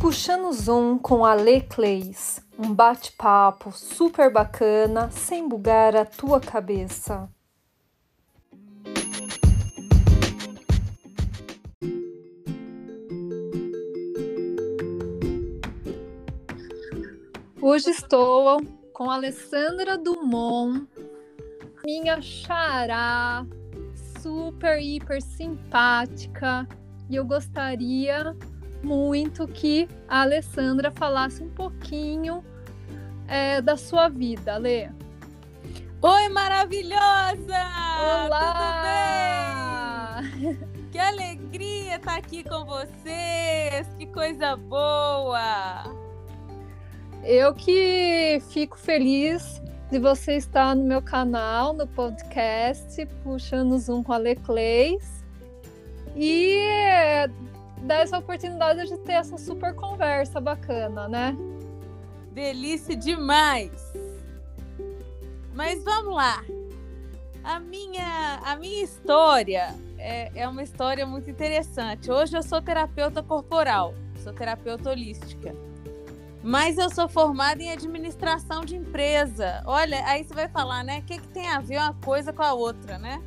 Puxando 0.00 0.50
Zoom 0.54 0.96
com 0.96 1.26
a 1.26 1.34
Lê 1.34 1.60
Clays, 1.60 2.42
um 2.58 2.72
bate-papo 2.72 3.70
super 3.70 4.32
bacana, 4.32 5.10
sem 5.10 5.46
bugar 5.46 5.94
a 5.94 6.06
tua 6.06 6.40
cabeça. 6.40 7.28
Hoje 17.60 17.90
estou 17.90 18.58
com 18.94 19.10
Alessandra 19.10 19.98
Dumont, 19.98 20.88
minha 21.84 22.22
xará, 22.22 23.44
super, 24.22 24.80
hiper 24.80 25.20
simpática, 25.20 26.66
e 27.10 27.16
eu 27.16 27.24
gostaria 27.26 28.34
muito 28.82 29.46
que 29.46 29.88
a 30.08 30.22
Alessandra 30.22 30.90
falasse 30.90 31.42
um 31.42 31.50
pouquinho 31.50 32.44
é, 33.28 33.60
da 33.60 33.76
sua 33.76 34.08
vida, 34.08 34.56
Lê. 34.56 34.88
Oi, 36.02 36.28
maravilhosa! 36.30 37.60
Olá! 38.26 38.56
Tudo 40.22 40.40
bem? 40.40 40.70
Que 40.90 40.98
alegria 40.98 41.96
estar 41.96 42.16
aqui 42.16 42.42
com 42.42 42.64
vocês! 42.64 43.86
Que 43.96 44.06
coisa 44.06 44.56
boa! 44.56 45.84
Eu 47.22 47.54
que 47.54 48.42
fico 48.50 48.76
feliz 48.76 49.62
de 49.90 49.98
você 49.98 50.36
estar 50.36 50.74
no 50.74 50.82
meu 50.82 51.02
canal, 51.02 51.72
no 51.72 51.86
podcast, 51.86 53.06
puxando 53.22 53.78
Zoom 53.78 54.02
com 54.02 54.12
a 54.12 54.16
Lecleis. 54.16 55.24
E 56.16 56.58
dar 57.82 58.00
essa 58.00 58.18
oportunidade 58.18 58.88
de 58.88 58.98
ter 58.98 59.12
essa 59.12 59.36
super 59.38 59.74
conversa 59.74 60.40
bacana, 60.40 61.08
né? 61.08 61.36
Delícia 62.32 62.96
demais! 62.96 63.92
Mas 65.54 65.82
vamos 65.82 66.14
lá. 66.14 66.42
A 67.42 67.58
minha, 67.58 68.40
a 68.44 68.56
minha 68.56 68.84
história 68.84 69.74
é, 69.98 70.30
é 70.34 70.48
uma 70.48 70.62
história 70.62 71.06
muito 71.06 71.30
interessante. 71.30 72.10
Hoje 72.10 72.36
eu 72.36 72.42
sou 72.42 72.62
terapeuta 72.62 73.22
corporal, 73.22 73.94
sou 74.22 74.32
terapeuta 74.32 74.90
holística. 74.90 75.54
Mas 76.42 76.78
eu 76.78 76.88
sou 76.88 77.08
formada 77.08 77.62
em 77.62 77.70
administração 77.70 78.64
de 78.64 78.76
empresa. 78.76 79.62
Olha, 79.66 80.02
aí 80.06 80.24
você 80.24 80.32
vai 80.32 80.48
falar, 80.48 80.82
né? 80.82 81.00
O 81.00 81.02
que, 81.02 81.18
que 81.18 81.28
tem 81.28 81.48
a 81.48 81.60
ver 81.60 81.76
uma 81.76 81.94
coisa 81.94 82.32
com 82.32 82.42
a 82.42 82.54
outra, 82.54 82.98
né? 82.98 83.22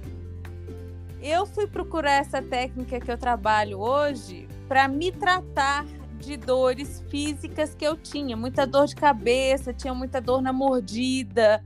Eu 1.22 1.46
fui 1.46 1.68
procurar 1.68 2.14
essa 2.14 2.42
técnica 2.42 3.00
que 3.00 3.12
eu 3.12 3.18
trabalho 3.18 3.80
hoje 3.80 4.48
para 4.74 4.88
me 4.88 5.12
tratar 5.12 5.86
de 6.18 6.36
dores 6.36 7.06
físicas 7.08 7.76
que 7.76 7.86
eu 7.86 7.96
tinha, 7.96 8.36
muita 8.36 8.66
dor 8.66 8.88
de 8.88 8.96
cabeça, 8.96 9.72
tinha 9.72 9.94
muita 9.94 10.20
dor 10.20 10.42
na 10.42 10.52
mordida. 10.52 11.64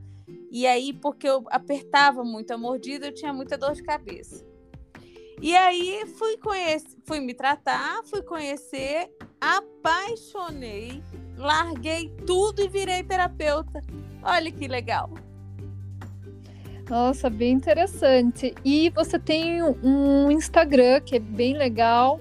E 0.51 0.67
aí, 0.67 0.91
porque 0.91 1.25
eu 1.25 1.45
apertava 1.49 2.21
muito 2.25 2.51
a 2.51 2.57
mordida, 2.57 3.05
eu 3.05 3.13
tinha 3.13 3.31
muita 3.31 3.57
dor 3.57 3.71
de 3.71 3.81
cabeça. 3.81 4.45
E 5.41 5.55
aí 5.55 6.05
fui 6.17 6.35
conhecer, 6.35 6.97
fui 7.05 7.21
me 7.21 7.33
tratar, 7.33 8.03
fui 8.03 8.21
conhecer, 8.21 9.09
apaixonei, 9.39 11.01
larguei 11.37 12.13
tudo 12.25 12.61
e 12.61 12.67
virei 12.67 13.03
terapeuta. 13.03 13.79
Olha 14.21 14.51
que 14.51 14.67
legal. 14.67 15.13
Nossa, 16.89 17.29
bem 17.29 17.53
interessante. 17.53 18.53
E 18.65 18.89
você 18.89 19.17
tem 19.17 19.63
um 19.63 20.29
Instagram 20.29 20.99
que 20.99 21.15
é 21.15 21.19
bem 21.19 21.55
legal, 21.55 22.19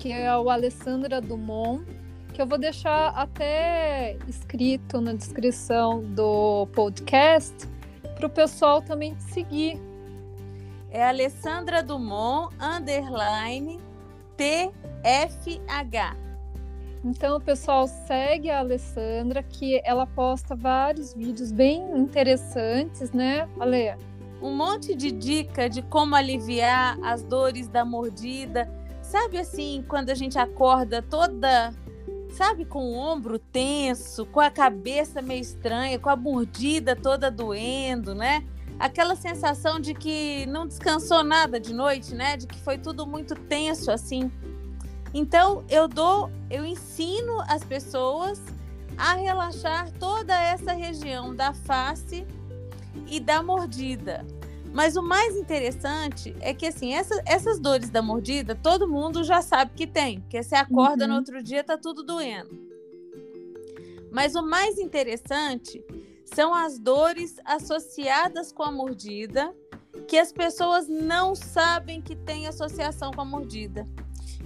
que 0.00 0.10
é 0.10 0.34
o 0.34 0.48
Alessandra 0.48 1.20
Dumont, 1.20 1.84
que 2.32 2.40
eu 2.40 2.46
vou 2.46 2.56
deixar 2.56 3.10
até 3.10 4.16
escrito 4.26 4.98
na 4.98 5.12
descrição 5.12 6.02
do 6.02 6.66
podcast 6.68 7.54
para 8.16 8.26
o 8.26 8.30
pessoal 8.30 8.80
também 8.80 9.14
te 9.14 9.24
seguir. 9.24 9.78
É 10.90 11.04
Alessandra 11.04 11.82
Dumont, 11.82 12.54
underline, 12.58 13.78
TFH. 14.38 16.16
Então, 17.04 17.36
o 17.36 17.40
pessoal 17.40 17.86
segue 17.86 18.48
a 18.48 18.60
Alessandra, 18.60 19.42
que 19.42 19.82
ela 19.84 20.06
posta 20.06 20.56
vários 20.56 21.12
vídeos 21.12 21.52
bem 21.52 21.82
interessantes, 21.94 23.12
né, 23.12 23.46
Ale? 23.58 23.94
Um 24.40 24.56
monte 24.56 24.94
de 24.94 25.12
dica 25.12 25.68
de 25.68 25.82
como 25.82 26.14
aliviar 26.14 26.98
as 27.02 27.22
dores 27.22 27.68
da 27.68 27.84
mordida. 27.84 28.79
Sabe 29.10 29.38
assim, 29.38 29.84
quando 29.88 30.10
a 30.10 30.14
gente 30.14 30.38
acorda 30.38 31.02
toda, 31.02 31.74
sabe, 32.32 32.64
com 32.64 32.78
o 32.78 32.94
ombro 32.96 33.40
tenso, 33.40 34.24
com 34.24 34.38
a 34.38 34.48
cabeça 34.48 35.20
meio 35.20 35.40
estranha, 35.40 35.98
com 35.98 36.08
a 36.08 36.14
mordida 36.14 36.94
toda 36.94 37.28
doendo, 37.28 38.14
né? 38.14 38.46
Aquela 38.78 39.16
sensação 39.16 39.80
de 39.80 39.94
que 39.94 40.46
não 40.46 40.64
descansou 40.64 41.24
nada 41.24 41.58
de 41.58 41.74
noite, 41.74 42.14
né? 42.14 42.36
De 42.36 42.46
que 42.46 42.56
foi 42.60 42.78
tudo 42.78 43.04
muito 43.04 43.34
tenso 43.34 43.90
assim. 43.90 44.30
Então, 45.12 45.64
eu 45.68 45.88
dou, 45.88 46.30
eu 46.48 46.64
ensino 46.64 47.40
as 47.48 47.64
pessoas 47.64 48.40
a 48.96 49.14
relaxar 49.14 49.90
toda 49.98 50.40
essa 50.40 50.72
região 50.72 51.34
da 51.34 51.52
face 51.52 52.24
e 53.08 53.18
da 53.18 53.42
mordida. 53.42 54.24
Mas 54.72 54.96
o 54.96 55.02
mais 55.02 55.36
interessante 55.36 56.34
é 56.40 56.54
que 56.54 56.66
assim, 56.66 56.94
essa, 56.94 57.20
essas 57.26 57.58
dores 57.58 57.90
da 57.90 58.00
mordida, 58.00 58.54
todo 58.54 58.88
mundo 58.88 59.24
já 59.24 59.42
sabe 59.42 59.72
que 59.74 59.86
tem, 59.86 60.20
porque 60.20 60.42
você 60.42 60.54
acorda 60.54 61.04
uhum. 61.04 61.10
no 61.10 61.16
outro 61.16 61.42
dia 61.42 61.64
tá 61.64 61.76
tudo 61.76 62.02
doendo. 62.02 62.70
Mas 64.12 64.34
o 64.34 64.42
mais 64.42 64.78
interessante 64.78 65.84
são 66.24 66.54
as 66.54 66.78
dores 66.78 67.36
associadas 67.44 68.52
com 68.52 68.62
a 68.62 68.70
mordida, 68.70 69.54
que 70.06 70.16
as 70.16 70.32
pessoas 70.32 70.88
não 70.88 71.34
sabem 71.34 72.00
que 72.00 72.14
tem 72.14 72.46
associação 72.46 73.10
com 73.10 73.20
a 73.20 73.24
mordida. 73.24 73.86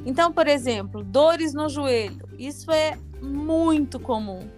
Então, 0.04 0.32
por 0.32 0.46
exemplo, 0.46 1.02
dores 1.02 1.54
no 1.54 1.68
joelho, 1.68 2.26
isso 2.38 2.70
é 2.70 2.98
muito 3.20 4.00
comum. 4.00 4.48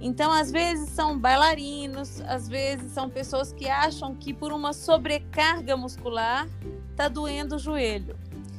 Então, 0.00 0.32
às 0.32 0.50
vezes 0.50 0.90
são 0.90 1.18
bailarinos, 1.18 2.20
às 2.22 2.48
vezes 2.48 2.92
são 2.92 3.08
pessoas 3.08 3.52
que 3.52 3.68
acham 3.68 4.14
que 4.14 4.32
por 4.32 4.52
uma 4.52 4.72
sobrecarga 4.72 5.76
muscular 5.76 6.48
está 6.90 7.08
doendo 7.08 7.56
o 7.56 7.58
joelho. 7.58 8.16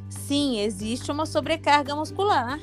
Sim, 0.10 0.60
existe 0.60 1.12
uma 1.12 1.26
sobrecarga 1.26 1.96
muscular 1.96 2.60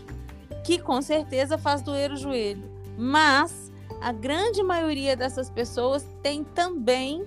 que 0.64 0.78
com 0.78 1.00
certeza 1.00 1.56
faz 1.56 1.82
doer 1.82 2.12
o 2.12 2.16
joelho, 2.16 2.70
mas 2.96 3.72
a 4.00 4.12
grande 4.12 4.62
maioria 4.62 5.16
dessas 5.16 5.48
pessoas 5.48 6.06
tem 6.22 6.44
também 6.44 7.26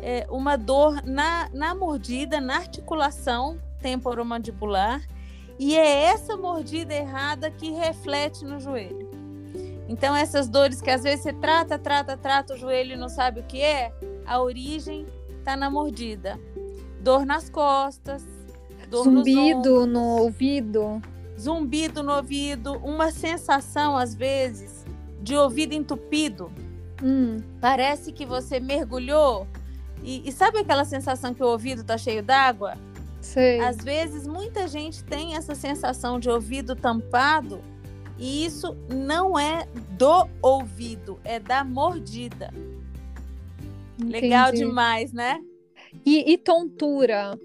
é, 0.00 0.26
uma 0.30 0.56
dor 0.56 1.02
na, 1.04 1.48
na 1.52 1.74
mordida, 1.74 2.40
na 2.40 2.56
articulação 2.56 3.58
temporomandibular 3.80 5.02
e 5.58 5.76
é 5.76 6.04
essa 6.04 6.36
mordida 6.36 6.94
errada 6.94 7.50
que 7.50 7.70
reflete 7.70 8.44
no 8.44 8.58
joelho. 8.58 9.09
Então, 9.90 10.14
essas 10.14 10.48
dores 10.48 10.80
que 10.80 10.88
às 10.88 11.02
vezes 11.02 11.24
você 11.24 11.32
trata, 11.32 11.76
trata, 11.76 12.16
trata 12.16 12.54
o 12.54 12.56
joelho 12.56 12.92
e 12.92 12.96
não 12.96 13.08
sabe 13.08 13.40
o 13.40 13.42
que 13.42 13.60
é, 13.60 13.92
a 14.24 14.40
origem 14.40 15.04
está 15.36 15.56
na 15.56 15.68
mordida. 15.68 16.38
Dor 17.00 17.26
nas 17.26 17.50
costas, 17.50 18.24
dor 18.88 19.02
zumbido 19.02 19.88
no 19.88 20.18
ouvido. 20.18 21.02
Zumbido 21.36 22.04
no 22.04 22.12
ouvido, 22.12 22.74
uma 22.74 23.10
sensação, 23.10 23.96
às 23.96 24.14
vezes, 24.14 24.86
de 25.20 25.34
ouvido 25.34 25.74
entupido. 25.74 26.52
Hum. 27.02 27.38
Parece 27.60 28.12
que 28.12 28.24
você 28.24 28.60
mergulhou. 28.60 29.44
E, 30.04 30.22
e 30.24 30.30
sabe 30.30 30.58
aquela 30.58 30.84
sensação 30.84 31.34
que 31.34 31.42
o 31.42 31.48
ouvido 31.48 31.80
está 31.80 31.98
cheio 31.98 32.22
d'água? 32.22 32.76
Sei. 33.20 33.58
Às 33.58 33.78
vezes, 33.78 34.24
muita 34.24 34.68
gente 34.68 35.02
tem 35.02 35.34
essa 35.34 35.56
sensação 35.56 36.20
de 36.20 36.30
ouvido 36.30 36.76
tampado 36.76 37.60
e 38.20 38.44
isso 38.44 38.76
não 38.94 39.38
é 39.38 39.66
do 39.92 40.28
ouvido, 40.42 41.18
é 41.24 41.40
da 41.40 41.64
mordida. 41.64 42.52
Entendi. 43.98 44.12
Legal 44.12 44.52
demais, 44.52 45.10
né? 45.10 45.42
E, 46.04 46.30
e, 46.30 46.36
tontura? 46.36 47.38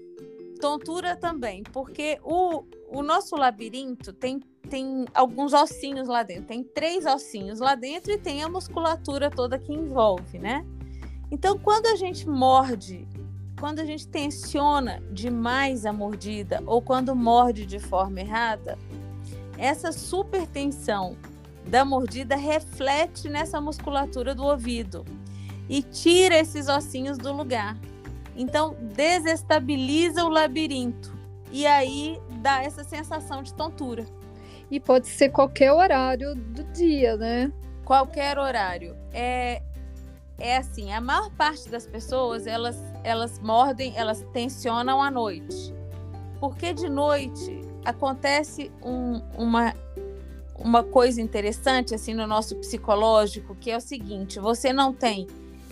Tontura 0.60 1.16
também, 1.16 1.62
porque 1.72 2.18
o, 2.22 2.62
o 2.90 3.02
nosso 3.02 3.36
labirinto 3.36 4.12
tem, 4.12 4.38
tem 4.68 5.06
alguns 5.14 5.54
ossinhos 5.54 6.08
lá 6.08 6.22
dentro. 6.22 6.44
Tem 6.44 6.62
três 6.62 7.06
ossinhos 7.06 7.58
lá 7.58 7.74
dentro 7.74 8.12
e 8.12 8.18
tem 8.18 8.42
a 8.42 8.48
musculatura 8.48 9.30
toda 9.30 9.58
que 9.58 9.72
envolve, 9.72 10.38
né? 10.38 10.64
Então, 11.30 11.58
quando 11.58 11.86
a 11.86 11.96
gente 11.96 12.28
morde 12.28 13.08
quando 13.58 13.78
a 13.80 13.84
gente 13.84 14.06
tensiona 14.06 15.02
demais 15.10 15.86
a 15.86 15.92
mordida 15.92 16.62
ou 16.66 16.82
quando 16.82 17.16
morde 17.16 17.64
de 17.64 17.78
forma 17.78 18.20
errada, 18.20 18.78
essa 19.58 19.92
supertensão 19.92 21.16
da 21.66 21.84
mordida 21.84 22.36
reflete 22.36 23.28
nessa 23.28 23.60
musculatura 23.60 24.34
do 24.34 24.44
ouvido 24.44 25.04
e 25.68 25.82
tira 25.82 26.36
esses 26.36 26.68
ossinhos 26.68 27.18
do 27.18 27.32
lugar. 27.32 27.76
Então, 28.36 28.76
desestabiliza 28.94 30.24
o 30.24 30.28
labirinto 30.28 31.16
e 31.50 31.66
aí 31.66 32.20
dá 32.40 32.62
essa 32.62 32.84
sensação 32.84 33.42
de 33.42 33.52
tontura. 33.54 34.04
E 34.70 34.78
pode 34.78 35.06
ser 35.08 35.30
qualquer 35.30 35.72
horário 35.72 36.34
do 36.34 36.64
dia, 36.72 37.16
né? 37.16 37.52
Qualquer 37.84 38.38
horário. 38.38 38.96
É, 39.12 39.62
é 40.38 40.56
assim, 40.56 40.92
a 40.92 41.00
maior 41.00 41.30
parte 41.30 41.68
das 41.68 41.86
pessoas, 41.86 42.46
elas, 42.46 42.76
elas 43.04 43.38
mordem, 43.38 43.92
elas 43.96 44.24
tensionam 44.32 45.00
à 45.00 45.10
noite. 45.10 45.74
Porque 46.40 46.74
de 46.74 46.88
noite 46.88 47.65
acontece 47.86 48.70
um, 48.82 49.22
uma, 49.38 49.72
uma 50.58 50.82
coisa 50.82 51.22
interessante 51.22 51.94
assim 51.94 52.14
no 52.14 52.26
nosso 52.26 52.56
psicológico, 52.56 53.54
que 53.54 53.70
é 53.70 53.76
o 53.76 53.80
seguinte: 53.80 54.40
você 54.40 54.72
não 54.72 54.92
tem 54.92 55.26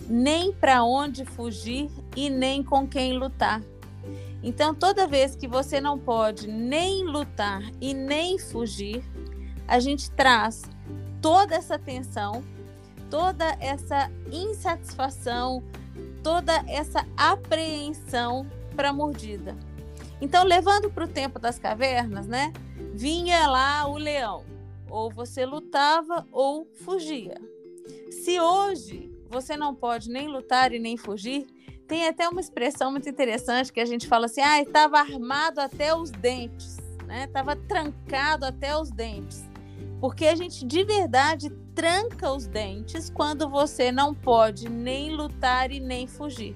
nem 0.07 0.53
para 0.53 0.83
onde 0.83 1.25
fugir 1.25 1.89
e 2.15 2.29
nem 2.29 2.63
com 2.63 2.87
quem 2.87 3.17
lutar. 3.17 3.61
Então, 4.41 4.73
toda 4.73 5.07
vez 5.07 5.35
que 5.35 5.47
você 5.47 5.81
não 5.81 5.97
pode 5.97 6.47
nem 6.47 7.03
lutar 7.03 7.63
e 7.81 7.93
nem 7.93 8.37
fugir, 8.37 9.03
a 9.67 9.79
gente 9.79 10.09
traz 10.11 10.61
toda 11.21 11.55
essa 11.55 11.79
tensão, 11.79 12.43
toda 13.09 13.57
essa 13.59 14.11
insatisfação, 14.31 15.63
toda 16.23 16.63
essa 16.67 17.05
apreensão 17.17 18.45
para 18.75 18.89
a 18.89 18.93
mordida. 18.93 19.55
Então, 20.25 20.43
levando 20.43 20.89
para 20.89 21.05
o 21.05 21.07
tempo 21.07 21.37
das 21.37 21.59
cavernas, 21.59 22.25
né? 22.25 22.51
Vinha 22.95 23.45
lá 23.45 23.87
o 23.87 23.95
leão, 23.95 24.43
ou 24.89 25.11
você 25.11 25.45
lutava 25.45 26.25
ou 26.31 26.67
fugia. 26.83 27.39
Se 28.09 28.39
hoje 28.39 29.11
você 29.29 29.55
não 29.55 29.75
pode 29.75 30.09
nem 30.09 30.27
lutar 30.27 30.73
e 30.73 30.79
nem 30.79 30.97
fugir, 30.97 31.45
tem 31.87 32.07
até 32.07 32.27
uma 32.27 32.41
expressão 32.41 32.89
muito 32.89 33.07
interessante 33.07 33.71
que 33.71 33.79
a 33.79 33.85
gente 33.85 34.07
fala 34.07 34.25
assim: 34.25 34.41
ah, 34.41 34.59
estava 34.59 34.97
armado 34.97 35.61
até 35.61 35.95
os 35.95 36.09
dentes, 36.09 36.77
né? 37.05 37.25
Estava 37.25 37.55
trancado 37.55 38.45
até 38.45 38.75
os 38.75 38.89
dentes. 38.89 39.45
Porque 40.01 40.25
a 40.25 40.35
gente 40.35 40.65
de 40.65 40.83
verdade 40.83 41.51
tranca 41.75 42.33
os 42.33 42.47
dentes 42.47 43.11
quando 43.11 43.47
você 43.47 43.91
não 43.91 44.11
pode 44.11 44.69
nem 44.69 45.15
lutar 45.15 45.71
e 45.71 45.79
nem 45.79 46.07
fugir. 46.07 46.55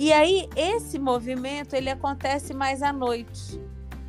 E 0.00 0.14
aí 0.14 0.48
esse 0.56 0.98
movimento 0.98 1.74
ele 1.74 1.90
acontece 1.90 2.54
mais 2.54 2.82
à 2.82 2.90
noite, 2.90 3.60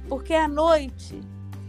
porque 0.08 0.34
à 0.34 0.48
noite 0.48 1.20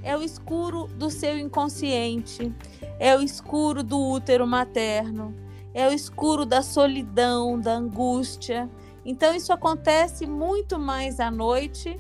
é 0.01 0.17
o 0.17 0.23
escuro 0.23 0.87
do 0.87 1.11
seu 1.11 1.37
inconsciente, 1.37 2.55
é 3.01 3.17
o 3.17 3.21
escuro 3.21 3.83
do 3.83 3.99
útero 3.99 4.47
materno, 4.47 5.35
é 5.75 5.89
o 5.89 5.93
escuro 5.93 6.47
da 6.47 6.63
solidão, 6.63 7.59
da 7.59 7.73
angústia. 7.73 8.71
Então 9.05 9.35
isso 9.35 9.53
acontece 9.53 10.25
muito 10.25 10.79
mais 10.79 11.19
à 11.19 11.29
noite 11.29 11.99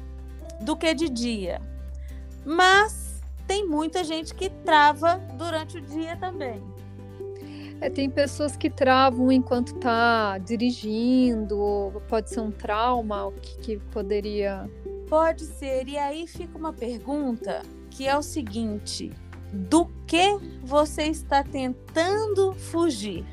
do 0.61 0.77
que 0.77 0.95
de 0.95 1.09
dia. 1.09 1.61
Mas 2.47 3.21
tem 3.49 3.67
muita 3.67 4.05
gente 4.05 4.33
que 4.33 4.49
trava 4.49 5.17
durante 5.37 5.79
o 5.79 5.81
dia 5.81 6.17
também. 6.17 6.63
É, 7.83 7.91
tem 7.91 8.09
pessoas 8.09 8.57
que 8.57 8.71
travam 8.71 9.33
enquanto 9.33 9.75
está 9.75 10.39
dirigindo, 10.39 12.01
pode 12.09 12.31
ser 12.31 12.39
um 12.39 12.53
trauma, 12.53 13.27
o 13.27 13.33
que, 13.33 13.57
que 13.59 13.77
poderia. 13.91 14.71
Pode 15.09 15.45
ser. 15.45 15.89
E 15.89 15.99
aí 15.99 16.29
fica 16.29 16.57
uma 16.57 16.73
pergunta 16.73 17.61
que 17.91 18.07
é 18.07 18.17
o 18.17 18.23
seguinte: 18.23 19.11
do 19.53 19.87
que 20.07 20.39
você 20.63 21.07
está 21.07 21.43
tentando 21.43 22.55
fugir? 22.55 23.25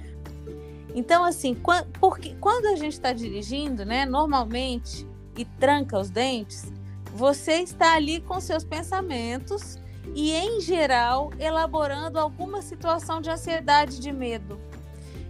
Então, 0.95 1.23
assim, 1.23 1.55
porque 1.99 2.33
quando 2.41 2.65
a 2.65 2.75
gente 2.75 2.93
está 2.93 3.13
dirigindo, 3.13 3.85
né, 3.85 4.03
normalmente, 4.03 5.07
e 5.37 5.45
tranca 5.45 5.99
os 5.99 6.09
dentes, 6.09 6.73
você 7.13 7.57
está 7.61 7.93
ali 7.93 8.19
com 8.19 8.41
seus 8.41 8.63
pensamentos 8.63 9.77
e, 10.15 10.33
em 10.33 10.59
geral, 10.61 11.31
elaborando 11.39 12.19
alguma 12.19 12.61
situação 12.61 13.21
de 13.21 13.29
ansiedade, 13.29 13.99
de 13.99 14.11
medo. 14.11 14.59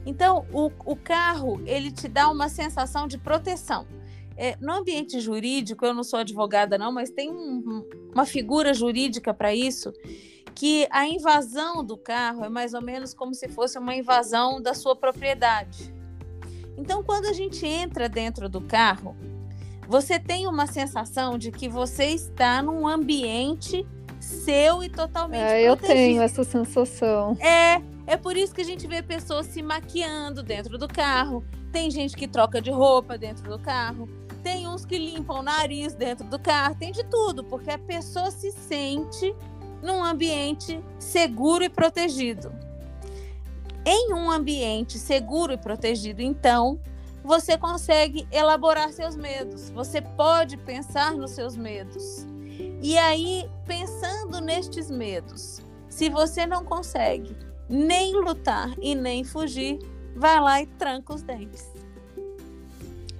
Então, 0.05 0.45
o, 0.51 0.71
o 0.85 0.95
carro, 0.95 1.61
ele 1.65 1.91
te 1.91 2.07
dá 2.07 2.29
uma 2.29 2.49
sensação 2.49 3.07
de 3.07 3.17
proteção. 3.17 3.85
É, 4.35 4.55
no 4.61 4.73
ambiente 4.73 5.19
jurídico, 5.19 5.85
eu 5.85 5.93
não 5.93 6.03
sou 6.03 6.19
advogada 6.19 6.77
não, 6.77 6.91
mas 6.91 7.09
tem 7.09 7.29
um, 7.29 7.85
uma 8.13 8.25
figura 8.25 8.73
jurídica 8.73 9.33
para 9.33 9.53
isso, 9.53 9.91
que 10.55 10.87
a 10.89 11.05
invasão 11.07 11.83
do 11.83 11.97
carro 11.97 12.45
é 12.45 12.49
mais 12.49 12.73
ou 12.73 12.81
menos 12.81 13.13
como 13.13 13.33
se 13.33 13.49
fosse 13.49 13.77
uma 13.77 13.95
invasão 13.95 14.61
da 14.61 14.73
sua 14.73 14.95
propriedade. 14.95 15.93
Então, 16.77 17.03
quando 17.03 17.25
a 17.25 17.33
gente 17.33 17.65
entra 17.65 18.07
dentro 18.07 18.47
do 18.47 18.61
carro, 18.61 19.15
você 19.87 20.17
tem 20.17 20.47
uma 20.47 20.67
sensação 20.67 21.37
de 21.37 21.51
que 21.51 21.67
você 21.67 22.05
está 22.05 22.61
num 22.61 22.87
ambiente 22.87 23.85
seu 24.19 24.83
e 24.83 24.89
totalmente 24.89 25.41
é, 25.41 25.61
Eu 25.61 25.75
tenho 25.77 26.21
essa 26.21 26.43
sensação. 26.43 27.37
É, 27.39 27.81
é 28.05 28.17
por 28.17 28.35
isso 28.35 28.53
que 28.53 28.61
a 28.61 28.65
gente 28.65 28.87
vê 28.87 29.01
pessoas 29.01 29.47
se 29.47 29.61
maquiando 29.61 30.43
dentro 30.43 30.77
do 30.77 30.87
carro. 30.87 31.43
Tem 31.71 31.89
gente 31.91 32.15
que 32.15 32.27
troca 32.27 32.61
de 32.61 32.71
roupa 32.71 33.17
dentro 33.17 33.49
do 33.49 33.59
carro. 33.59 34.09
Tem 34.43 34.67
uns 34.67 34.85
que 34.85 34.97
limpam 34.97 35.39
o 35.39 35.43
nariz 35.43 35.93
dentro 35.93 36.27
do 36.27 36.39
carro. 36.39 36.75
Tem 36.75 36.91
de 36.91 37.03
tudo, 37.05 37.43
porque 37.43 37.71
a 37.71 37.77
pessoa 37.77 38.31
se 38.31 38.51
sente 38.51 39.35
num 39.81 40.03
ambiente 40.03 40.81
seguro 40.97 41.63
e 41.63 41.69
protegido. 41.69 42.51
Em 43.85 44.13
um 44.13 44.29
ambiente 44.29 44.97
seguro 44.97 45.53
e 45.53 45.57
protegido, 45.57 46.21
então, 46.21 46.79
você 47.23 47.57
consegue 47.57 48.27
elaborar 48.31 48.91
seus 48.91 49.15
medos, 49.15 49.69
você 49.69 50.01
pode 50.01 50.57
pensar 50.57 51.13
nos 51.13 51.31
seus 51.31 51.55
medos. 51.55 52.25
E 52.81 52.97
aí, 52.97 53.49
pensando 53.65 54.39
nestes 54.39 54.89
medos, 54.89 55.61
se 55.89 56.09
você 56.09 56.45
não 56.45 56.63
consegue 56.63 57.35
nem 57.69 58.15
lutar 58.15 58.73
e 58.81 58.95
nem 58.95 59.23
fugir, 59.23 59.79
vai 60.15 60.39
lá 60.39 60.61
e 60.61 60.65
tranca 60.65 61.13
os 61.13 61.21
dentes. 61.21 61.71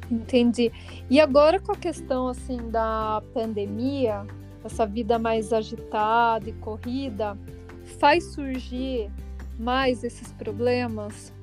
Entendi. 0.09 0.71
E 1.09 1.19
agora 1.19 1.59
com 1.59 1.73
a 1.73 1.77
questão 1.77 2.27
assim 2.27 2.69
da 2.69 3.21
pandemia, 3.33 4.25
essa 4.63 4.85
vida 4.85 5.19
mais 5.19 5.53
agitada 5.53 6.49
e 6.49 6.53
corrida, 6.53 7.37
faz 7.99 8.23
surgir 8.33 9.11
mais 9.59 10.03
esses 10.03 10.31
problemas? 10.33 11.33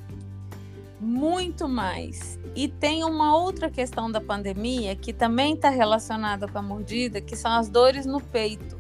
Muito 1.01 1.69
mais. 1.69 2.39
E 2.55 2.69
tem 2.69 3.05
uma 3.05 3.37
outra 3.37 3.71
questão 3.71 4.11
da 4.11 4.21
pandemia 4.21 4.97
que 4.97 5.13
também 5.13 5.55
está 5.55 5.69
relacionada 5.69 6.49
com 6.49 6.59
a 6.59 6.63
mordida, 6.63 7.21
que 7.21 7.37
são 7.37 7.53
as 7.53 7.69
dores 7.69 8.07
no 8.07 8.21
peito. 8.21 8.77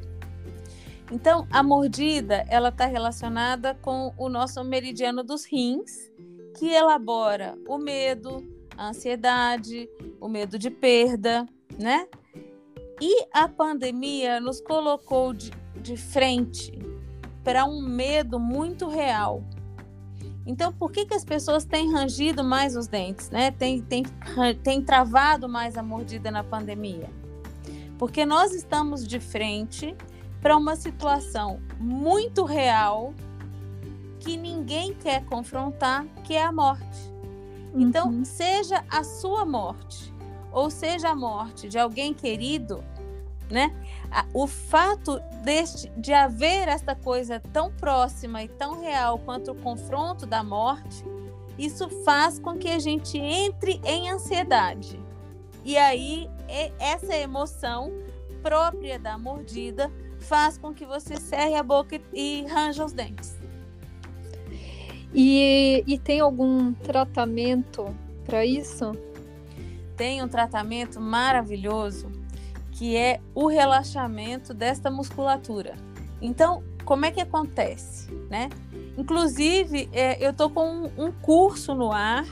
Então, 1.12 1.46
a 1.50 1.62
mordida 1.62 2.44
ela 2.48 2.70
está 2.70 2.86
relacionada 2.86 3.74
com 3.74 4.12
o 4.16 4.28
nosso 4.28 4.62
meridiano 4.64 5.22
dos 5.22 5.44
rins, 5.44 6.10
que 6.58 6.68
elabora 6.68 7.56
o 7.68 7.78
medo, 7.78 8.42
a 8.76 8.88
ansiedade, 8.88 9.88
o 10.20 10.28
medo 10.28 10.58
de 10.58 10.70
perda, 10.70 11.46
né? 11.78 12.08
E 13.00 13.26
a 13.32 13.46
pandemia 13.46 14.40
nos 14.40 14.60
colocou 14.60 15.32
de, 15.34 15.50
de 15.80 15.96
frente 15.96 16.72
para 17.44 17.64
um 17.66 17.80
medo 17.82 18.40
muito 18.40 18.88
real. 18.88 19.44
Então, 20.46 20.72
por 20.72 20.92
que, 20.92 21.04
que 21.04 21.14
as 21.14 21.24
pessoas 21.24 21.64
têm 21.64 21.92
rangido 21.92 22.44
mais 22.44 22.76
os 22.76 22.86
dentes, 22.86 23.30
né? 23.30 23.50
Tem, 23.50 23.82
tem, 23.82 24.04
tem 24.62 24.80
travado 24.80 25.48
mais 25.48 25.76
a 25.76 25.82
mordida 25.82 26.30
na 26.30 26.44
pandemia? 26.44 27.10
Porque 27.98 28.24
nós 28.24 28.54
estamos 28.54 29.06
de 29.06 29.18
frente 29.18 29.96
para 30.40 30.56
uma 30.56 30.76
situação 30.76 31.60
muito 31.80 32.44
real 32.44 33.12
que 34.20 34.36
ninguém 34.36 34.94
quer 34.94 35.24
confrontar, 35.24 36.04
que 36.22 36.34
é 36.34 36.44
a 36.44 36.52
morte. 36.52 37.12
Então, 37.74 38.08
uhum. 38.08 38.24
seja 38.24 38.84
a 38.88 39.02
sua 39.02 39.44
morte, 39.44 40.14
ou 40.52 40.70
seja 40.70 41.10
a 41.10 41.16
morte 41.16 41.68
de 41.68 41.78
alguém 41.78 42.14
querido, 42.14 42.82
né? 43.50 43.72
O 44.32 44.46
fato 44.46 45.20
deste, 45.42 45.88
de 45.96 46.12
haver 46.12 46.68
esta 46.68 46.94
coisa 46.94 47.40
tão 47.52 47.72
próxima 47.72 48.42
e 48.42 48.48
tão 48.48 48.80
real 48.80 49.18
quanto 49.18 49.52
o 49.52 49.54
confronto 49.54 50.26
da 50.26 50.42
morte, 50.42 51.04
isso 51.58 51.88
faz 52.04 52.38
com 52.38 52.56
que 52.56 52.68
a 52.68 52.78
gente 52.78 53.18
entre 53.18 53.80
em 53.84 54.10
ansiedade. 54.10 55.00
E 55.64 55.76
aí, 55.76 56.28
essa 56.78 57.16
emoção 57.16 57.92
própria 58.42 58.98
da 58.98 59.18
mordida 59.18 59.90
faz 60.20 60.56
com 60.58 60.72
que 60.72 60.84
você 60.84 61.16
cerre 61.16 61.54
a 61.54 61.62
boca 61.62 62.00
e 62.12 62.44
ranja 62.48 62.84
os 62.84 62.92
dentes. 62.92 63.36
E, 65.14 65.82
e 65.86 65.98
tem 65.98 66.20
algum 66.20 66.72
tratamento 66.74 67.94
para 68.24 68.44
isso? 68.44 68.92
tem 69.96 70.22
um 70.22 70.28
tratamento 70.28 71.00
maravilhoso 71.00 72.08
que 72.76 72.94
é 72.94 73.20
o 73.34 73.48
relaxamento 73.48 74.52
desta 74.52 74.90
musculatura. 74.90 75.74
Então, 76.20 76.62
como 76.84 77.06
é 77.06 77.10
que 77.10 77.20
acontece, 77.20 78.12
né? 78.28 78.50
Inclusive, 78.98 79.88
é, 79.92 80.24
eu 80.24 80.32
tô 80.32 80.50
com 80.50 80.68
um, 80.68 81.06
um, 81.06 81.10
curso 81.10 81.74
no 81.74 81.90
ar 81.90 82.24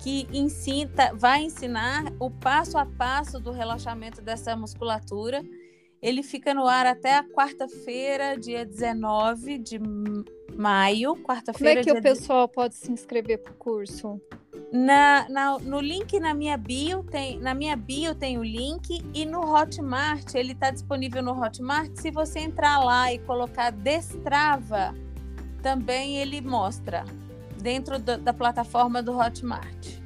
que 0.00 0.28
ensina, 0.32 1.12
vai 1.14 1.44
ensinar 1.44 2.12
o 2.18 2.28
passo 2.28 2.76
a 2.76 2.84
passo 2.84 3.38
do 3.38 3.52
relaxamento 3.52 4.20
dessa 4.20 4.56
musculatura. 4.56 5.42
Ele 6.06 6.22
fica 6.22 6.54
no 6.54 6.68
ar 6.68 6.86
até 6.86 7.16
a 7.16 7.24
quarta-feira, 7.24 8.38
dia 8.38 8.64
19 8.64 9.58
de 9.58 9.76
maio, 10.56 11.16
quarta-feira. 11.16 11.82
Como 11.82 11.90
é 11.90 11.92
que 11.94 11.98
o 11.98 12.00
pessoal 12.00 12.48
pode 12.48 12.76
se 12.76 12.92
inscrever 12.92 13.42
para 13.42 13.50
o 13.50 13.56
curso? 13.56 14.20
Na, 14.72 15.28
na, 15.28 15.58
no 15.58 15.80
link 15.80 16.20
na 16.20 16.32
minha 16.32 16.56
bio 16.56 17.02
tem 17.02 17.40
na 17.40 17.54
minha 17.54 17.74
bio 17.74 18.14
tem 18.14 18.38
o 18.38 18.44
link 18.44 19.04
e 19.14 19.24
no 19.26 19.40
Hotmart 19.40 20.32
ele 20.36 20.52
está 20.52 20.70
disponível 20.70 21.24
no 21.24 21.32
Hotmart. 21.32 21.90
Se 21.96 22.12
você 22.12 22.38
entrar 22.38 22.78
lá 22.78 23.12
e 23.12 23.18
colocar 23.18 23.72
Destrava, 23.72 24.94
também 25.60 26.18
ele 26.18 26.40
mostra 26.40 27.04
dentro 27.60 27.98
do, 27.98 28.16
da 28.16 28.32
plataforma 28.32 29.02
do 29.02 29.10
Hotmart. 29.18 29.98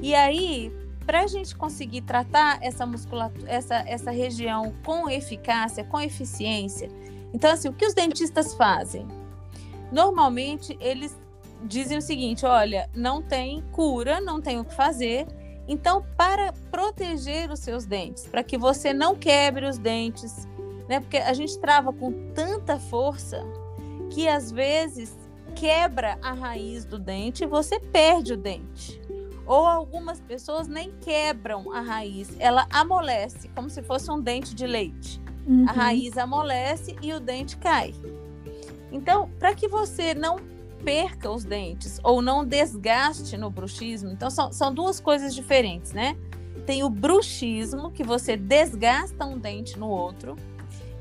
E 0.00 0.14
aí, 0.14 0.72
para 1.10 1.22
a 1.22 1.26
gente 1.26 1.56
conseguir 1.56 2.02
tratar 2.02 2.62
essa 2.62 2.86
musculatura, 2.86 3.50
essa, 3.50 3.74
essa 3.78 4.12
região 4.12 4.72
com 4.84 5.10
eficácia, 5.10 5.82
com 5.82 6.00
eficiência, 6.00 6.88
então 7.34 7.50
assim, 7.50 7.68
o 7.68 7.72
que 7.72 7.84
os 7.84 7.94
dentistas 7.94 8.54
fazem? 8.54 9.08
Normalmente 9.90 10.78
eles 10.80 11.18
dizem 11.64 11.98
o 11.98 12.00
seguinte: 12.00 12.46
olha, 12.46 12.88
não 12.94 13.20
tem 13.20 13.60
cura, 13.72 14.20
não 14.20 14.40
tem 14.40 14.60
o 14.60 14.64
que 14.64 14.72
fazer. 14.72 15.26
Então, 15.66 16.06
para 16.16 16.52
proteger 16.70 17.50
os 17.50 17.58
seus 17.58 17.84
dentes, 17.84 18.28
para 18.28 18.44
que 18.44 18.56
você 18.56 18.92
não 18.92 19.16
quebre 19.16 19.66
os 19.66 19.78
dentes, 19.78 20.46
né? 20.88 21.00
Porque 21.00 21.16
a 21.16 21.32
gente 21.32 21.58
trava 21.58 21.92
com 21.92 22.12
tanta 22.34 22.78
força 22.78 23.44
que 24.10 24.28
às 24.28 24.52
vezes 24.52 25.18
quebra 25.56 26.16
a 26.22 26.32
raiz 26.32 26.84
do 26.84 27.00
dente 27.00 27.42
e 27.42 27.48
você 27.48 27.80
perde 27.80 28.34
o 28.34 28.36
dente. 28.36 28.99
Ou 29.50 29.66
algumas 29.66 30.20
pessoas 30.20 30.68
nem 30.68 30.92
quebram 31.00 31.72
a 31.72 31.80
raiz, 31.80 32.28
ela 32.38 32.68
amolece, 32.70 33.48
como 33.48 33.68
se 33.68 33.82
fosse 33.82 34.08
um 34.08 34.20
dente 34.20 34.54
de 34.54 34.64
leite. 34.64 35.20
Uhum. 35.44 35.68
A 35.68 35.72
raiz 35.72 36.16
amolece 36.16 36.94
e 37.02 37.12
o 37.12 37.18
dente 37.18 37.56
cai. 37.56 37.92
Então, 38.92 39.28
para 39.40 39.52
que 39.52 39.66
você 39.66 40.14
não 40.14 40.36
perca 40.84 41.28
os 41.28 41.42
dentes 41.42 41.98
ou 42.04 42.22
não 42.22 42.44
desgaste 42.44 43.36
no 43.36 43.50
bruxismo. 43.50 44.12
Então, 44.12 44.30
são, 44.30 44.52
são 44.52 44.72
duas 44.72 45.00
coisas 45.00 45.34
diferentes, 45.34 45.90
né? 45.90 46.16
Tem 46.64 46.84
o 46.84 46.88
bruxismo, 46.88 47.90
que 47.90 48.04
você 48.04 48.36
desgasta 48.36 49.26
um 49.26 49.36
dente 49.36 49.76
no 49.76 49.88
outro, 49.88 50.36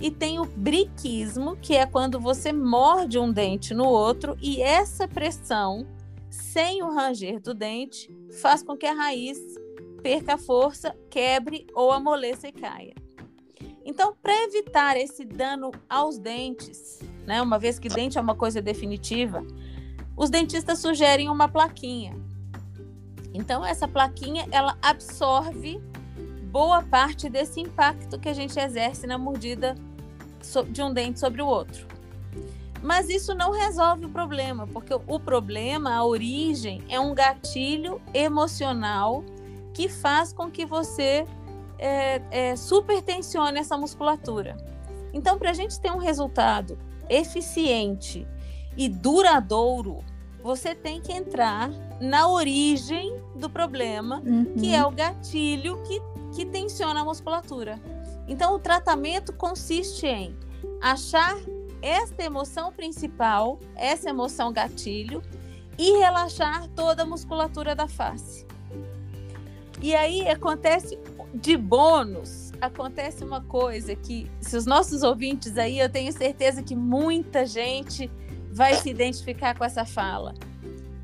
e 0.02 0.10
tem 0.10 0.40
o 0.40 0.46
briquismo, 0.46 1.56
que 1.56 1.76
é 1.76 1.86
quando 1.86 2.20
você 2.20 2.52
morde 2.52 3.20
um 3.20 3.32
dente 3.32 3.76
no 3.76 3.86
outro 3.86 4.36
e 4.42 4.60
essa 4.60 5.08
pressão, 5.08 5.86
sem 6.30 6.84
o 6.84 6.94
ranger 6.94 7.40
do 7.40 7.54
dente, 7.54 8.10
faz 8.42 8.62
com 8.62 8.78
que 8.78 8.86
a 8.86 8.94
raiz 8.94 9.40
perca 10.02 10.36
a 10.36 10.38
força, 10.38 10.96
quebre 11.10 11.68
ou 11.74 11.92
amoleça 11.92 12.48
e 12.48 12.52
caia. 12.52 12.96
Então, 13.84 14.16
para 14.22 14.44
evitar 14.44 14.98
esse 14.98 15.26
dano 15.26 15.72
aos 15.90 16.20
dentes, 16.20 17.00
né, 17.26 17.42
uma 17.42 17.58
vez 17.58 17.80
que 17.80 17.90
dente 17.90 18.18
é 18.18 18.22
uma 18.22 18.36
coisa 18.36 18.62
definitiva, 18.62 19.44
os 20.16 20.30
dentistas 20.30 20.80
sugerem 20.80 21.30
uma 21.30 21.48
plaquinha. 21.48 22.14
Então 23.34 23.66
essa 23.66 23.88
plaquinha 23.88 24.48
ela 24.52 24.78
absorve 24.82 25.80
boa 26.52 26.82
parte 26.82 27.30
desse 27.30 27.62
impacto 27.62 28.20
que 28.20 28.28
a 28.28 28.34
gente 28.34 28.60
exerce 28.60 29.06
na 29.06 29.18
mordida 29.18 29.76
de 30.72 30.82
um 30.82 30.94
dente 30.94 31.20
sobre 31.20 31.42
o 31.42 31.48
outro. 31.48 31.88
Mas 32.82 33.10
isso 33.10 33.36
não 33.36 33.52
resolve 33.52 34.06
o 34.06 34.10
problema, 34.10 34.66
porque 34.68 34.94
o 34.94 35.20
problema, 35.20 35.96
a 35.96 36.06
origem, 36.06 36.82
é 36.88 37.00
um 37.00 37.14
gatilho 37.14 38.02
emocional 38.14 39.24
que 39.74 39.90
faz 39.90 40.32
com 40.32 40.50
que 40.50 40.66
você 40.66 41.26
é, 41.78 42.22
é, 42.32 42.56
supertensione 42.56 43.60
essa 43.60 43.78
musculatura. 43.78 44.58
Então, 45.14 45.38
para 45.38 45.50
a 45.50 45.54
gente 45.54 45.80
ter 45.80 45.92
um 45.92 45.98
resultado 45.98 46.78
eficiente 47.10 48.28
e 48.78 48.88
duradouro, 48.88 50.04
você 50.42 50.74
tem 50.74 51.02
que 51.02 51.12
entrar 51.12 51.70
na 52.00 52.30
origem 52.30 53.22
do 53.36 53.50
problema, 53.50 54.22
uhum. 54.26 54.54
que 54.58 54.74
é 54.74 54.86
o 54.86 54.92
gatilho 54.92 55.82
que, 55.84 56.02
que 56.34 56.46
tensiona 56.46 57.02
a 57.02 57.04
musculatura. 57.04 57.80
Então, 58.28 58.54
o 58.54 58.60
tratamento 58.60 59.34
consiste 59.34 60.06
em 60.06 60.36
achar 60.82 61.36
esta 61.82 62.24
emoção 62.24 62.72
principal, 62.72 63.60
essa 63.76 64.10
emoção 64.10 64.52
gatilho, 64.52 65.22
e 65.78 65.98
relaxar 65.98 66.68
toda 66.76 67.04
a 67.04 67.06
musculatura 67.06 67.74
da 67.74 67.88
face. 67.88 68.46
E 69.82 69.96
aí 69.96 70.28
acontece 70.28 71.00
de 71.34 71.56
bônus, 71.56 72.52
acontece 72.60 73.24
uma 73.24 73.42
coisa 73.42 73.96
que, 73.96 74.30
se 74.42 74.58
os 74.58 74.66
nossos 74.66 75.04
ouvintes 75.04 75.58
aí, 75.58 75.80
eu 75.80 75.90
tenho 75.90 76.12
certeza 76.12 76.62
que 76.62 76.76
muita 76.76 77.46
gente 77.46 78.12
vai 78.52 78.76
se 78.76 78.90
identificar 78.90 79.58
com 79.58 79.64
essa 79.64 79.86
fala. 79.86 80.34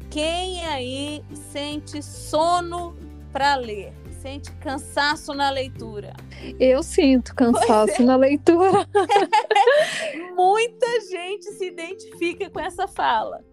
Quem 0.09 0.65
aí 0.65 1.23
sente 1.51 2.03
sono 2.03 2.95
para 3.31 3.55
ler? 3.55 3.93
Sente 4.25 4.51
cansaço 4.53 5.35
na 5.35 5.51
leitura? 5.51 6.11
Eu 6.59 6.81
sinto 6.81 7.35
cansaço 7.35 8.01
é. 8.01 8.05
na 8.05 8.15
leitura. 8.15 8.89
Muita 10.35 10.87
gente 11.01 11.51
se 11.51 11.67
identifica 11.67 12.49
com 12.49 12.59
essa 12.59 12.87
fala. 12.87 13.45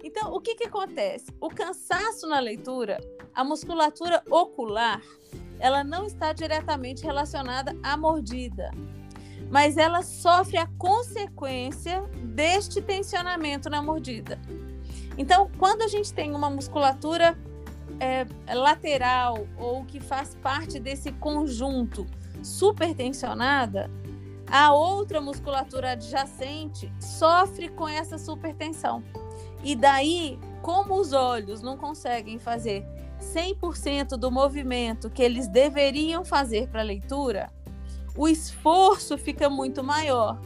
Então, 0.00 0.32
o 0.32 0.40
que, 0.40 0.54
que 0.54 0.68
acontece? 0.68 1.26
O 1.40 1.48
cansaço 1.48 2.28
na 2.28 2.38
leitura, 2.38 3.00
a 3.34 3.42
musculatura 3.42 4.22
ocular, 4.30 5.02
ela 5.58 5.82
não 5.82 6.06
está 6.06 6.32
diretamente 6.32 7.02
relacionada 7.02 7.76
à 7.82 7.96
mordida 7.96 8.70
mas 9.50 9.76
ela 9.76 10.00
sofre 10.00 10.56
a 10.56 10.66
consequência 10.78 12.00
deste 12.24 12.80
tensionamento 12.80 13.68
na 13.68 13.82
mordida. 13.82 14.40
Então, 15.18 15.50
quando 15.58 15.82
a 15.82 15.88
gente 15.88 16.10
tem 16.14 16.34
uma 16.34 16.48
musculatura 16.48 17.36
é, 18.00 18.26
lateral 18.54 19.46
ou 19.56 19.84
que 19.84 20.00
faz 20.00 20.34
parte 20.36 20.78
desse 20.78 21.12
conjunto 21.12 22.06
supertensionada, 22.42 23.90
a 24.50 24.72
outra 24.72 25.20
musculatura 25.20 25.92
adjacente 25.92 26.92
sofre 27.00 27.68
com 27.68 27.88
essa 27.88 28.18
supertensão. 28.18 29.02
E 29.64 29.74
daí, 29.74 30.38
como 30.60 31.00
os 31.00 31.12
olhos 31.12 31.62
não 31.62 31.76
conseguem 31.76 32.38
fazer 32.38 32.84
100% 33.20 34.16
do 34.16 34.30
movimento 34.30 35.08
que 35.08 35.22
eles 35.22 35.48
deveriam 35.48 36.24
fazer 36.24 36.68
para 36.68 36.80
a 36.80 36.84
leitura, 36.84 37.50
o 38.16 38.28
esforço 38.28 39.16
fica 39.16 39.48
muito 39.48 39.82
maior. 39.82 40.38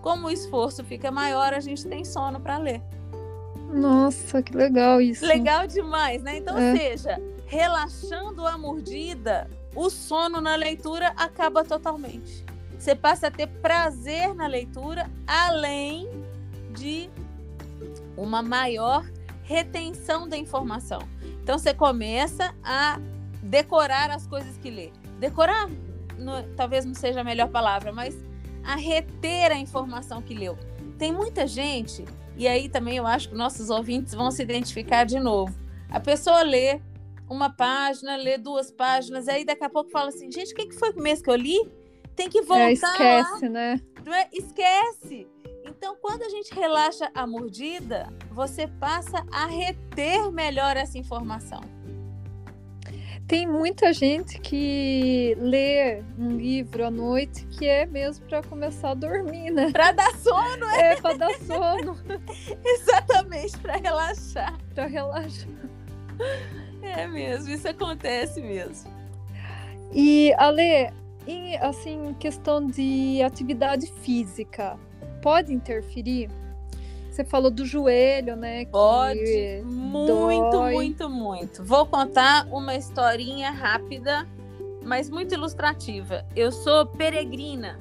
Como 0.00 0.28
o 0.28 0.30
esforço 0.30 0.82
fica 0.82 1.10
maior, 1.10 1.52
a 1.52 1.60
gente 1.60 1.86
tem 1.86 2.04
sono 2.04 2.40
para 2.40 2.56
ler. 2.56 2.82
Nossa, 3.72 4.42
que 4.42 4.56
legal 4.56 5.00
isso. 5.00 5.24
Legal 5.24 5.66
demais, 5.66 6.22
né? 6.22 6.38
Então, 6.38 6.58
é. 6.58 6.76
seja, 6.76 7.20
relaxando 7.46 8.46
a 8.46 8.58
mordida, 8.58 9.48
o 9.74 9.88
sono 9.88 10.40
na 10.40 10.56
leitura 10.56 11.12
acaba 11.16 11.64
totalmente. 11.64 12.44
Você 12.78 12.94
passa 12.94 13.28
a 13.28 13.30
ter 13.30 13.46
prazer 13.46 14.34
na 14.34 14.46
leitura, 14.46 15.08
além 15.26 16.08
de 16.72 17.10
uma 18.16 18.42
maior 18.42 19.04
retenção 19.42 20.28
da 20.28 20.36
informação. 20.36 21.00
Então, 21.42 21.58
você 21.58 21.74
começa 21.74 22.54
a 22.62 22.98
decorar 23.42 24.10
as 24.10 24.26
coisas 24.26 24.56
que 24.56 24.70
lê. 24.70 24.90
Decorar 25.18 25.68
no, 26.18 26.42
talvez 26.56 26.84
não 26.84 26.94
seja 26.94 27.20
a 27.20 27.24
melhor 27.24 27.48
palavra, 27.48 27.92
mas 27.92 28.14
a 28.62 28.76
reter 28.76 29.50
a 29.50 29.56
informação 29.56 30.22
que 30.22 30.34
leu. 30.34 30.58
Tem 30.98 31.12
muita 31.12 31.46
gente, 31.46 32.04
e 32.40 32.48
aí 32.48 32.70
também 32.70 32.96
eu 32.96 33.06
acho 33.06 33.28
que 33.28 33.34
nossos 33.34 33.68
ouvintes 33.68 34.14
vão 34.14 34.30
se 34.30 34.42
identificar 34.42 35.04
de 35.04 35.20
novo. 35.20 35.54
A 35.90 36.00
pessoa 36.00 36.40
lê 36.40 36.80
uma 37.28 37.50
página, 37.50 38.16
lê 38.16 38.38
duas 38.38 38.70
páginas, 38.70 39.28
aí 39.28 39.44
daqui 39.44 39.62
a 39.62 39.68
pouco 39.68 39.90
fala 39.90 40.08
assim: 40.08 40.32
gente, 40.32 40.54
o 40.54 40.56
que, 40.56 40.72
foi 40.72 40.90
o 40.92 41.02
mês 41.02 41.20
que 41.20 41.28
eu 41.28 41.36
li? 41.36 41.70
Tem 42.16 42.30
que 42.30 42.40
voltar. 42.40 42.62
É, 42.62 42.72
esquece, 42.72 43.44
lá. 43.44 43.50
né? 43.50 43.80
É? 44.06 44.28
Esquece. 44.32 45.28
Então, 45.66 45.94
quando 46.00 46.22
a 46.22 46.30
gente 46.30 46.54
relaxa 46.54 47.10
a 47.14 47.26
mordida, 47.26 48.08
você 48.30 48.66
passa 48.66 49.22
a 49.30 49.44
reter 49.44 50.32
melhor 50.32 50.78
essa 50.78 50.96
informação 50.96 51.60
tem 53.30 53.46
muita 53.46 53.92
gente 53.92 54.40
que 54.40 55.36
lê 55.38 56.02
um 56.18 56.36
livro 56.36 56.84
à 56.84 56.90
noite 56.90 57.46
que 57.46 57.64
é 57.64 57.86
mesmo 57.86 58.26
para 58.26 58.42
começar 58.42 58.90
a 58.90 58.94
dormir, 58.94 59.52
né? 59.52 59.70
Para 59.70 59.92
dar 59.92 60.12
sono, 60.16 60.64
é? 60.64 60.94
É, 60.94 60.96
para 61.00 61.16
dar 61.16 61.34
sono. 61.36 61.96
Exatamente, 62.64 63.56
para 63.58 63.76
relaxar. 63.76 64.58
Para 64.74 64.86
relaxar. 64.86 65.48
É 66.82 67.06
mesmo, 67.06 67.50
isso 67.50 67.68
acontece 67.68 68.42
mesmo. 68.42 68.92
E, 69.92 70.34
Ale, 70.36 70.92
em, 71.24 71.56
assim, 71.58 72.12
questão 72.18 72.66
de 72.66 73.22
atividade 73.22 73.86
física, 74.02 74.76
pode 75.22 75.54
interferir? 75.54 76.28
Você 77.10 77.24
falou 77.24 77.50
do 77.50 77.64
joelho, 77.64 78.36
né? 78.36 78.64
Pode. 78.66 79.62
Muito, 79.64 80.50
dói. 80.50 80.72
muito, 80.72 81.10
muito. 81.10 81.64
Vou 81.64 81.84
contar 81.84 82.46
uma 82.46 82.74
historinha 82.76 83.50
rápida, 83.50 84.26
mas 84.84 85.10
muito 85.10 85.34
ilustrativa. 85.34 86.24
Eu 86.36 86.52
sou 86.52 86.86
peregrina 86.86 87.78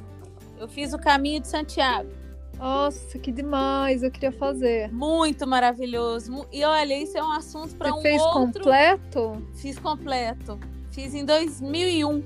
Eu 0.59 0.67
fiz 0.67 0.93
o 0.93 0.98
caminho 0.98 1.41
de 1.41 1.48
Santiago. 1.48 2.09
Nossa, 2.57 3.17
que 3.17 3.31
demais! 3.31 4.03
Eu 4.03 4.12
queria 4.12 4.33
fazer. 4.33 4.91
Muito 4.91 5.48
maravilhoso. 5.48 6.45
E 6.51 6.65
olha, 6.65 7.01
isso 7.01 7.17
é 7.17 7.24
um 7.24 7.31
assunto 7.31 7.74
para 7.75 7.89
um 7.89 7.95
outro. 7.95 8.12
Você 8.12 8.17
fez 8.17 8.33
completo? 8.33 9.48
Fiz 9.55 9.79
completo. 9.79 10.59
Fiz 10.91 11.13
em 11.13 11.24
2001. 11.24 12.21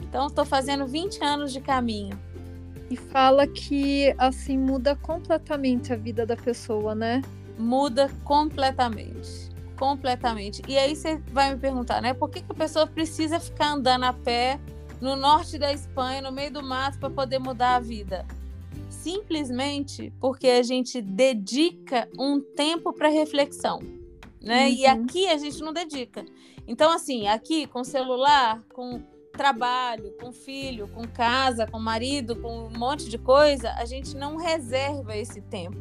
Então, 0.00 0.28
estou 0.28 0.44
fazendo 0.46 0.86
20 0.86 1.22
anos 1.22 1.52
de 1.52 1.60
caminho. 1.60 2.18
E 2.90 2.96
fala 2.96 3.46
que 3.46 4.14
assim 4.18 4.58
muda 4.58 4.94
completamente 4.96 5.92
a 5.92 5.96
vida 5.96 6.26
da 6.26 6.36
pessoa, 6.36 6.94
né? 6.94 7.22
Muda 7.58 8.10
completamente. 8.24 9.50
Completamente. 9.78 10.62
E 10.68 10.78
aí 10.78 10.94
você 10.94 11.16
vai 11.32 11.54
me 11.54 11.60
perguntar, 11.60 12.00
né? 12.00 12.14
Por 12.14 12.30
que, 12.30 12.42
que 12.42 12.52
a 12.52 12.54
pessoa 12.54 12.86
precisa 12.86 13.40
ficar 13.40 13.72
andando 13.72 14.04
a 14.04 14.12
pé 14.12 14.60
no 15.00 15.16
norte 15.16 15.58
da 15.58 15.72
Espanha, 15.72 16.22
no 16.22 16.30
meio 16.30 16.52
do 16.52 16.62
mato, 16.62 16.98
para 16.98 17.10
poder 17.10 17.38
mudar 17.38 17.76
a 17.76 17.80
vida? 17.80 18.24
Simplesmente 18.88 20.12
porque 20.20 20.48
a 20.48 20.62
gente 20.62 21.02
dedica 21.02 22.08
um 22.18 22.40
tempo 22.40 22.92
para 22.92 23.08
reflexão, 23.08 23.80
né? 24.40 24.66
Uhum. 24.66 24.74
E 24.74 24.86
aqui 24.86 25.26
a 25.26 25.36
gente 25.36 25.60
não 25.60 25.72
dedica. 25.72 26.24
Então, 26.66 26.90
assim, 26.92 27.26
aqui 27.26 27.66
com 27.66 27.84
celular, 27.84 28.62
com 28.72 29.02
trabalho, 29.36 30.14
com 30.20 30.32
filho, 30.32 30.88
com 30.88 31.06
casa, 31.06 31.66
com 31.66 31.78
marido, 31.78 32.36
com 32.36 32.66
um 32.66 32.78
monte 32.78 33.08
de 33.08 33.18
coisa, 33.18 33.72
a 33.72 33.84
gente 33.84 34.16
não 34.16 34.36
reserva 34.36 35.16
esse 35.16 35.40
tempo. 35.40 35.80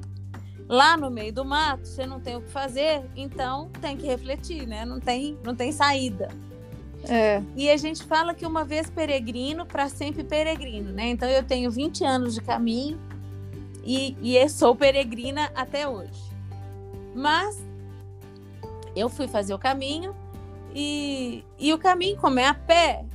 Lá 0.67 0.98
no 0.98 1.10
meio 1.10 1.33
do 1.33 1.45
mato, 1.45 1.88
você 1.88 2.05
não 2.05 2.19
tem 2.19 2.36
o 2.36 2.41
que 2.41 2.50
fazer, 2.50 3.03
então 3.15 3.69
tem 3.81 3.98
que 3.98 4.07
refletir, 4.07 4.65
né? 4.65 4.86
Não 4.86 5.00
tem, 5.00 5.38
não 5.43 5.55
tem 5.55 5.72
saída. 5.72 6.29
É. 7.07 7.43
E 7.55 7.69
a 7.69 7.75
gente 7.75 8.03
fala 8.03 8.33
que 8.33 8.45
uma 8.45 8.63
vez 8.63 8.89
peregrino, 8.89 9.65
para 9.65 9.89
sempre 9.89 10.24
peregrino, 10.24 10.91
né? 10.91 11.07
Então 11.07 11.29
eu 11.29 11.43
tenho 11.43 11.69
20 11.69 12.03
anos 12.05 12.33
de 12.33 12.41
caminho 12.41 13.00
e, 13.83 14.15
e 14.22 14.50
sou 14.50 14.75
peregrina 14.75 15.51
até 15.53 15.88
hoje. 15.88 16.24
Mas 17.13 17.62
eu 18.95 19.10
fui 19.10 19.27
fazer 19.27 19.53
o 19.53 19.60
caminho 19.60 20.15
e, 20.74 21.43
e 21.60 21.74
o 21.74 21.77
caminho, 21.77 22.17
como 22.17 22.39
é 22.39 22.48
a 22.48 22.53
pé, 22.53 23.05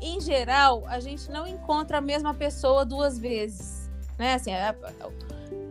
em 0.00 0.20
geral, 0.20 0.84
a 0.86 1.00
gente 1.00 1.30
não 1.30 1.46
encontra 1.46 1.98
a 1.98 2.00
mesma 2.00 2.34
pessoa 2.34 2.84
duas 2.84 3.18
vezes. 3.18 3.90
Né? 4.18 4.34
Assim, 4.34 4.52
é, 4.52 4.74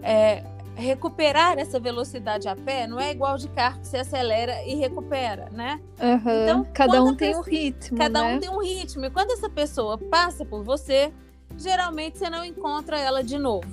é, 0.01 0.43
recuperar 0.75 1.57
essa 1.57 1.79
velocidade 1.79 2.47
a 2.47 2.55
pé 2.55 2.87
não 2.87 2.99
é 2.99 3.11
igual 3.11 3.37
de 3.37 3.47
carro 3.49 3.79
que 3.79 3.87
você 3.87 3.97
acelera 3.97 4.63
e 4.63 4.75
recupera, 4.75 5.49
né? 5.51 5.81
Uhum. 5.99 6.43
Então, 6.43 6.67
cada 6.73 7.03
um 7.03 7.15
tem 7.15 7.35
um 7.35 7.41
ritmo. 7.41 7.97
Cada 7.97 8.21
né? 8.21 8.35
um 8.35 8.39
tem 8.39 8.49
um 8.49 8.61
ritmo. 8.61 9.05
E 9.05 9.09
quando 9.09 9.31
essa 9.31 9.49
pessoa 9.49 9.97
passa 9.97 10.45
por 10.45 10.63
você, 10.63 11.11
geralmente 11.57 12.17
você 12.17 12.29
não 12.29 12.45
encontra 12.45 12.99
ela 12.99 13.23
de 13.23 13.37
novo. 13.37 13.67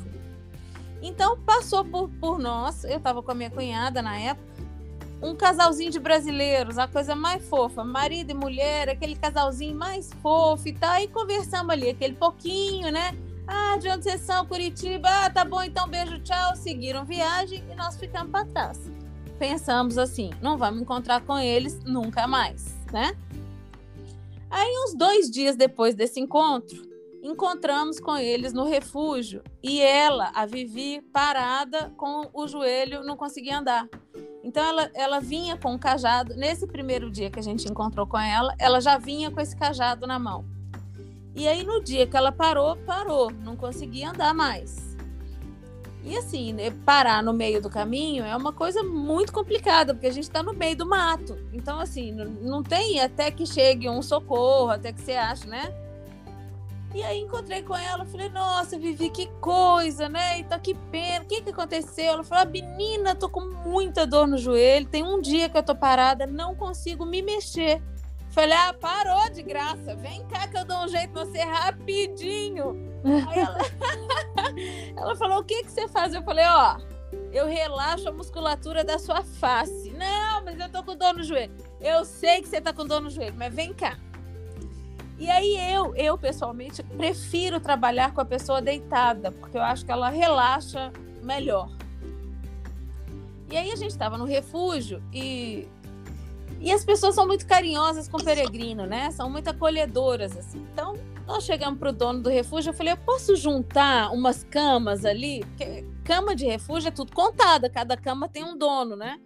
Então, 1.02 1.38
passou 1.38 1.84
por, 1.84 2.08
por 2.08 2.38
nós. 2.38 2.84
Eu 2.84 2.96
estava 2.96 3.22
com 3.22 3.30
a 3.30 3.34
minha 3.34 3.50
cunhada 3.50 4.00
na 4.00 4.18
época 4.18 4.53
um 5.24 5.34
casalzinho 5.34 5.90
de 5.90 5.98
brasileiros, 5.98 6.76
a 6.76 6.86
coisa 6.86 7.14
mais 7.14 7.42
fofa, 7.48 7.82
marido 7.82 8.30
e 8.30 8.34
mulher, 8.34 8.90
aquele 8.90 9.16
casalzinho 9.16 9.74
mais 9.74 10.12
fofo 10.20 10.68
e 10.68 10.72
tal, 10.74 11.00
e 11.00 11.08
conversamos 11.08 11.70
ali, 11.70 11.88
aquele 11.88 12.14
pouquinho, 12.14 12.92
né? 12.92 13.16
Ah, 13.46 13.78
de 13.78 13.88
onde 13.88 14.04
vocês 14.04 14.20
são? 14.20 14.44
Curitiba. 14.46 15.08
Ah, 15.08 15.30
tá 15.30 15.44
bom, 15.44 15.62
então 15.62 15.88
beijo, 15.88 16.18
tchau. 16.20 16.56
Seguiram 16.56 17.04
viagem 17.04 17.64
e 17.70 17.74
nós 17.74 17.96
ficamos 17.96 18.30
para 18.30 18.44
trás. 18.44 18.78
Pensamos 19.38 19.96
assim, 19.96 20.30
não 20.42 20.58
vamos 20.58 20.82
encontrar 20.82 21.22
com 21.22 21.38
eles 21.38 21.82
nunca 21.84 22.26
mais, 22.26 22.74
né? 22.92 23.16
Aí, 24.50 24.72
uns 24.84 24.94
dois 24.94 25.30
dias 25.30 25.56
depois 25.56 25.94
desse 25.94 26.20
encontro, 26.20 26.80
encontramos 27.24 27.98
com 27.98 28.16
eles 28.16 28.52
no 28.52 28.64
refúgio 28.64 29.42
e 29.62 29.80
ela, 29.80 30.30
a 30.34 30.44
Vivi, 30.44 31.00
parada 31.10 31.90
com 31.96 32.28
o 32.34 32.46
joelho, 32.46 33.02
não 33.02 33.16
conseguia 33.16 33.58
andar. 33.58 33.88
Então 34.44 34.62
ela, 34.62 34.90
ela 34.94 35.20
vinha 35.20 35.56
com 35.56 35.74
o 35.74 35.78
cajado. 35.78 36.36
Nesse 36.36 36.66
primeiro 36.66 37.10
dia 37.10 37.30
que 37.30 37.40
a 37.40 37.42
gente 37.42 37.66
encontrou 37.66 38.06
com 38.06 38.18
ela, 38.18 38.54
ela 38.58 38.78
já 38.78 38.98
vinha 38.98 39.30
com 39.30 39.40
esse 39.40 39.56
cajado 39.56 40.06
na 40.06 40.18
mão. 40.18 40.44
E 41.34 41.48
aí 41.48 41.64
no 41.64 41.82
dia 41.82 42.06
que 42.06 42.16
ela 42.16 42.30
parou, 42.30 42.76
parou, 42.76 43.30
não 43.30 43.56
conseguia 43.56 44.10
andar 44.10 44.34
mais. 44.34 44.94
E 46.04 46.14
assim, 46.18 46.52
né, 46.52 46.70
parar 46.84 47.22
no 47.22 47.32
meio 47.32 47.62
do 47.62 47.70
caminho 47.70 48.22
é 48.22 48.36
uma 48.36 48.52
coisa 48.52 48.82
muito 48.82 49.32
complicada, 49.32 49.94
porque 49.94 50.06
a 50.06 50.12
gente 50.12 50.24
está 50.24 50.42
no 50.42 50.52
meio 50.52 50.76
do 50.76 50.84
mato. 50.84 51.38
Então, 51.50 51.80
assim, 51.80 52.12
não 52.12 52.62
tem 52.62 53.00
até 53.00 53.30
que 53.30 53.46
chegue 53.46 53.88
um 53.88 54.02
socorro, 54.02 54.68
até 54.68 54.92
que 54.92 55.00
você 55.00 55.12
ache, 55.12 55.48
né? 55.48 55.72
E 56.94 57.02
aí 57.02 57.20
encontrei 57.20 57.60
com 57.60 57.76
ela, 57.76 58.04
falei, 58.06 58.28
nossa, 58.28 58.78
Vivi, 58.78 59.10
que 59.10 59.26
coisa, 59.40 60.08
né? 60.08 60.38
E 60.38 60.44
tá 60.44 60.60
que 60.60 60.74
pena, 60.74 61.24
o 61.24 61.26
que 61.26 61.42
que 61.42 61.50
aconteceu? 61.50 62.12
Ela 62.12 62.22
falou, 62.22 62.44
ah, 62.44 62.46
menina, 62.46 63.16
tô 63.16 63.28
com 63.28 63.40
muita 63.40 64.06
dor 64.06 64.28
no 64.28 64.38
joelho, 64.38 64.86
tem 64.86 65.02
um 65.02 65.20
dia 65.20 65.48
que 65.48 65.58
eu 65.58 65.62
tô 65.62 65.74
parada, 65.74 66.24
não 66.24 66.54
consigo 66.54 67.04
me 67.04 67.20
mexer. 67.20 67.82
Falei, 68.30 68.56
ah, 68.56 68.72
parou 68.72 69.28
de 69.30 69.42
graça, 69.42 69.96
vem 69.96 70.24
cá 70.26 70.46
que 70.46 70.56
eu 70.56 70.64
dou 70.64 70.84
um 70.84 70.88
jeito 70.88 71.10
em 71.10 71.12
você 71.12 71.40
rapidinho. 71.40 72.94
aí 73.04 73.38
ela... 73.40 73.58
ela 74.96 75.16
falou, 75.16 75.40
o 75.40 75.44
que 75.44 75.64
que 75.64 75.72
você 75.72 75.88
faz? 75.88 76.14
Eu 76.14 76.22
falei, 76.22 76.44
ó, 76.46 76.76
eu 77.32 77.46
relaxo 77.48 78.08
a 78.08 78.12
musculatura 78.12 78.84
da 78.84 79.00
sua 79.00 79.22
face. 79.22 79.90
Não, 79.90 80.44
mas 80.44 80.60
eu 80.60 80.68
tô 80.68 80.80
com 80.84 80.96
dor 80.96 81.14
no 81.14 81.24
joelho. 81.24 81.52
Eu 81.80 82.04
sei 82.04 82.40
que 82.40 82.46
você 82.46 82.60
tá 82.60 82.72
com 82.72 82.86
dor 82.86 83.00
no 83.00 83.10
joelho, 83.10 83.34
mas 83.36 83.52
vem 83.52 83.74
cá. 83.74 83.98
E 85.18 85.30
aí 85.30 85.56
eu, 85.72 85.94
eu 85.94 86.18
pessoalmente 86.18 86.82
prefiro 86.82 87.60
trabalhar 87.60 88.12
com 88.12 88.20
a 88.20 88.24
pessoa 88.24 88.60
deitada, 88.60 89.30
porque 89.30 89.56
eu 89.56 89.62
acho 89.62 89.84
que 89.84 89.92
ela 89.92 90.08
relaxa 90.08 90.92
melhor. 91.22 91.70
E 93.50 93.56
aí 93.56 93.70
a 93.70 93.76
gente 93.76 93.90
estava 93.90 94.18
no 94.18 94.24
refúgio 94.24 95.02
e 95.12 95.68
e 96.60 96.72
as 96.72 96.82
pessoas 96.82 97.14
são 97.14 97.26
muito 97.26 97.46
carinhosas 97.46 98.08
com 98.08 98.16
o 98.16 98.24
peregrino, 98.24 98.86
né? 98.86 99.10
São 99.10 99.28
muito 99.28 99.48
acolhedoras 99.48 100.34
assim. 100.34 100.66
Então, 100.72 100.94
nós 101.26 101.44
chegamos 101.44 101.78
para 101.78 101.90
o 101.90 101.92
dono 101.92 102.22
do 102.22 102.30
refúgio, 102.30 102.70
eu 102.70 102.74
falei: 102.74 102.94
"Eu 102.94 102.96
posso 102.96 103.36
juntar 103.36 104.10
umas 104.10 104.44
camas 104.44 105.04
ali? 105.04 105.44
Porque 105.44 105.84
cama 106.04 106.34
de 106.34 106.46
refúgio 106.46 106.88
é 106.88 106.90
tudo 106.90 107.12
contada, 107.12 107.68
cada 107.68 107.96
cama 107.98 108.28
tem 108.28 108.42
um 108.42 108.56
dono, 108.56 108.96
né?" 108.96 109.20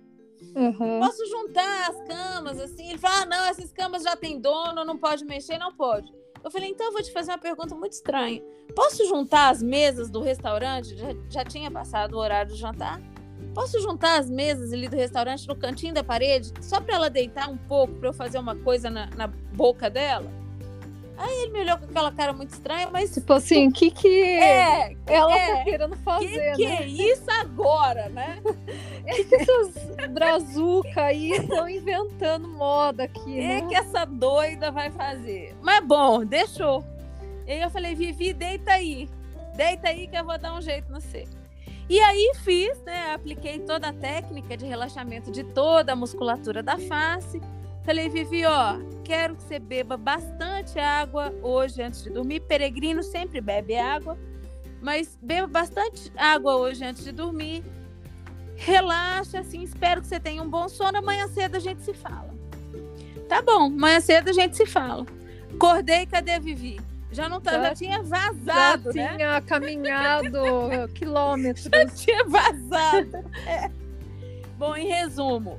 Uhum. 0.55 1.01
Posso 1.01 1.27
juntar 1.27 1.91
as 1.91 2.03
camas, 2.03 2.59
assim? 2.61 2.89
Ele 2.89 2.99
fala, 2.99 3.23
ah, 3.23 3.27
não, 3.27 3.45
essas 3.47 3.73
camas 3.73 4.03
já 4.03 4.17
tem 4.17 4.41
dono, 4.41 4.85
não 4.85 4.97
pode 4.97 5.25
mexer, 5.25 5.59
não 5.59 5.73
pode. 5.73 6.13
Eu 6.43 6.51
falei, 6.51 6.71
então 6.71 6.87
eu 6.87 6.93
vou 6.93 7.03
te 7.03 7.13
fazer 7.13 7.33
uma 7.33 7.39
pergunta 7.39 7.75
muito 7.75 7.93
estranha. 7.93 8.43
Posso 8.75 9.07
juntar 9.07 9.51
as 9.51 9.63
mesas 9.63 10.11
do 10.11 10.21
restaurante? 10.21 10.97
Já, 10.97 11.09
já 11.29 11.45
tinha 11.45 11.71
passado 11.71 12.15
o 12.15 12.19
horário 12.19 12.53
de 12.53 12.59
jantar. 12.59 13.01
Posso 13.55 13.81
juntar 13.81 14.21
as 14.21 14.31
mesas 14.31 14.73
ali 14.73 14.89
do 14.89 14.97
restaurante 14.97 15.47
no 15.49 15.57
cantinho 15.57 15.95
da 15.95 16.05
parede, 16.05 16.53
só 16.61 16.81
para 16.81 16.95
ela 16.95 17.11
deitar 17.11 17.49
um 17.49 17.57
pouco, 17.57 17.95
para 17.95 18.09
eu 18.09 18.13
fazer 18.13 18.39
uma 18.39 18.55
coisa 18.57 18.89
na, 18.89 19.07
na 19.17 19.27
boca 19.27 19.91
dela? 19.91 20.31
Aí 21.19 21.43
ele 21.43 21.53
me 21.53 21.61
olhou 21.61 21.77
com 21.79 21.85
aquela 21.87 22.13
cara 22.13 22.33
muito 22.33 22.51
estranha, 22.51 22.89
mas. 22.93 23.13
Tipo 23.13 23.33
assim, 23.33 23.69
o 23.69 23.73
que 23.73 23.91
que 23.91 24.23
é, 24.23 24.97
ela 25.05 25.37
é, 25.37 25.57
tá 25.57 25.65
querendo 25.65 25.97
fazer? 25.97 26.53
Que 26.53 26.57
que 26.57 26.67
né? 26.67 26.77
é 26.83 26.87
isso 26.87 27.29
agora, 27.29 28.09
né? 28.09 28.41
O 28.45 28.55
que, 29.05 29.25
que 29.25 29.35
essas 29.35 29.75
brazuca 30.11 31.03
aí 31.03 31.33
estão 31.33 31.69
inventando 31.69 32.47
moda 32.47 33.03
aqui? 33.03 33.41
É 33.41 33.61
né? 33.61 33.69
que 33.69 33.75
essa 33.75 34.05
doida 34.05 34.71
vai 34.71 34.93
fazer. 34.93 35.57
Mas 35.61 35.85
bom, 35.85 36.25
deixou. 36.25 36.85
E 37.49 37.53
aí 37.53 37.63
eu 37.63 37.71
falei, 37.71 37.97
Vivi, 37.97 38.33
deita 38.33 38.73
aí. 38.73 39.11
Deita 39.57 39.89
aí 39.89 40.07
que 40.07 40.17
eu 40.17 40.25
vou 40.25 40.39
dar 40.39 40.55
um 40.55 40.63
jeito 40.63 40.93
no 40.93 41.01
você. 41.01 41.27
E 41.89 41.99
aí 41.99 42.33
fiz, 42.45 42.81
né? 42.83 43.13
Apliquei 43.13 43.59
toda 43.59 43.89
a 43.89 43.93
técnica 43.93 44.57
de 44.57 44.67
relaxamento 44.67 45.33
de 45.33 45.43
toda 45.43 45.95
a 45.95 45.97
musculatura 45.97 46.63
da 46.63 46.79
face 46.79 47.41
Falei, 47.89 48.11
Vivi, 48.11 48.45
ó, 48.45 48.77
quero 49.03 49.35
que 49.35 49.45
você 49.45 49.59
beba 49.59 49.97
bastante 49.97 50.79
água 50.79 51.35
hoje 51.43 51.81
antes 51.81 52.03
de 52.03 52.11
dormir. 52.11 52.41
Peregrino 52.41 53.03
sempre 53.03 53.41
bebe 53.41 53.79
água, 53.79 54.19
mas 54.83 55.19
beba 55.23 55.47
bastante 55.47 56.13
água 56.15 56.55
hoje 56.57 56.85
antes 56.85 57.03
de 57.03 57.13
dormir. 57.13 57.65
Relaxa, 58.57 59.41
assim, 59.41 59.63
espero 59.63 60.03
que 60.03 60.07
você 60.07 60.21
tenha 60.21 60.43
um 60.43 60.51
bom 60.51 60.69
sono. 60.69 60.99
Amanhã 60.99 61.29
cedo 61.29 61.57
a 61.57 61.61
gente 61.61 61.81
se 61.81 61.95
fala. 61.95 62.29
Tá 63.27 63.41
bom, 63.41 63.69
amanhã 63.69 64.01
cedo 64.01 64.29
a 64.29 64.35
gente 64.35 64.55
se 64.55 64.67
fala. 64.67 65.07
Acordei, 65.55 66.05
cadê 66.05 66.33
a 66.33 66.39
Vivi? 66.39 66.79
Já 67.11 67.27
não 67.27 67.41
tá, 67.41 67.53
já, 67.53 67.63
já 67.63 67.75
tinha 67.75 68.03
vazado, 68.03 68.93
já 68.93 69.03
né? 69.03 69.17
tinha 69.17 69.41
caminhado 69.41 70.39
quilômetros. 70.95 71.71
Já 71.73 71.87
tinha 71.87 72.23
vazado. 72.27 73.25
É. 73.47 73.71
Bom, 74.59 74.77
em 74.77 74.89
resumo, 74.89 75.59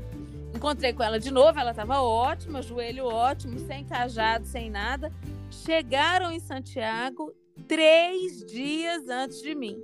Encontrei 0.59 0.91
com 0.91 1.01
ela 1.01 1.17
de 1.17 1.31
novo, 1.31 1.57
ela 1.57 1.71
estava 1.71 2.01
ótima, 2.01 2.61
joelho 2.61 3.05
ótimo, 3.05 3.57
sem 3.59 3.85
cajado, 3.85 4.45
sem 4.45 4.69
nada. 4.69 5.09
Chegaram 5.49 6.29
em 6.33 6.39
Santiago 6.41 7.33
três 7.65 8.43
dias 8.43 9.07
antes 9.07 9.41
de 9.41 9.55
mim. 9.55 9.81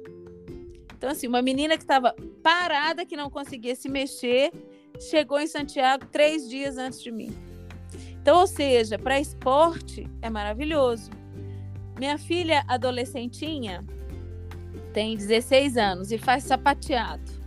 Então, 0.93 1.09
assim, 1.11 1.29
uma 1.29 1.41
menina 1.41 1.77
que 1.77 1.83
estava 1.83 2.13
parada, 2.43 3.05
que 3.05 3.15
não 3.15 3.29
conseguia 3.29 3.73
se 3.73 3.87
mexer, 3.87 4.51
chegou 4.99 5.39
em 5.39 5.47
Santiago 5.47 6.07
três 6.11 6.49
dias 6.49 6.77
antes 6.77 7.01
de 7.01 7.09
mim. 7.09 7.33
Então, 8.21 8.41
ou 8.41 8.47
seja, 8.47 8.99
para 8.99 9.17
esporte 9.17 10.05
é 10.21 10.29
maravilhoso. 10.29 11.09
Minha 11.97 12.17
filha 12.17 12.65
adolescentinha, 12.67 13.81
tem 14.91 15.15
16 15.15 15.77
anos 15.77 16.11
e 16.11 16.17
faz 16.17 16.43
sapateado. 16.43 17.44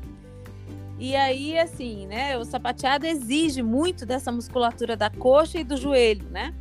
E 0.99 1.15
aí, 1.15 1.59
assim, 1.59 2.07
né? 2.07 2.37
O 2.37 2.45
sapateado 2.45 3.07
exige 3.07 3.63
muito 3.63 4.05
dessa 4.05 4.33
musculatura 4.33 4.97
da 4.97 5.09
coxa 5.09 5.59
e 5.59 5.65
do 5.65 5.77
joelho, 5.77 6.29
né? 6.29 6.53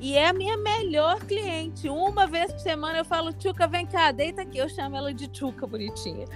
E 0.00 0.16
é 0.16 0.28
a 0.28 0.32
minha 0.32 0.56
melhor 0.56 1.20
cliente. 1.20 1.88
Uma 1.88 2.26
vez 2.26 2.52
por 2.52 2.58
semana 2.58 2.98
eu 2.98 3.04
falo, 3.04 3.32
Tchuca, 3.32 3.68
vem 3.68 3.86
cá, 3.86 4.10
deita 4.10 4.42
aqui. 4.42 4.58
Eu 4.58 4.68
chamo 4.68 4.96
ela 4.96 5.14
de 5.14 5.28
Tchuca, 5.28 5.64
bonitinha. 5.64 6.26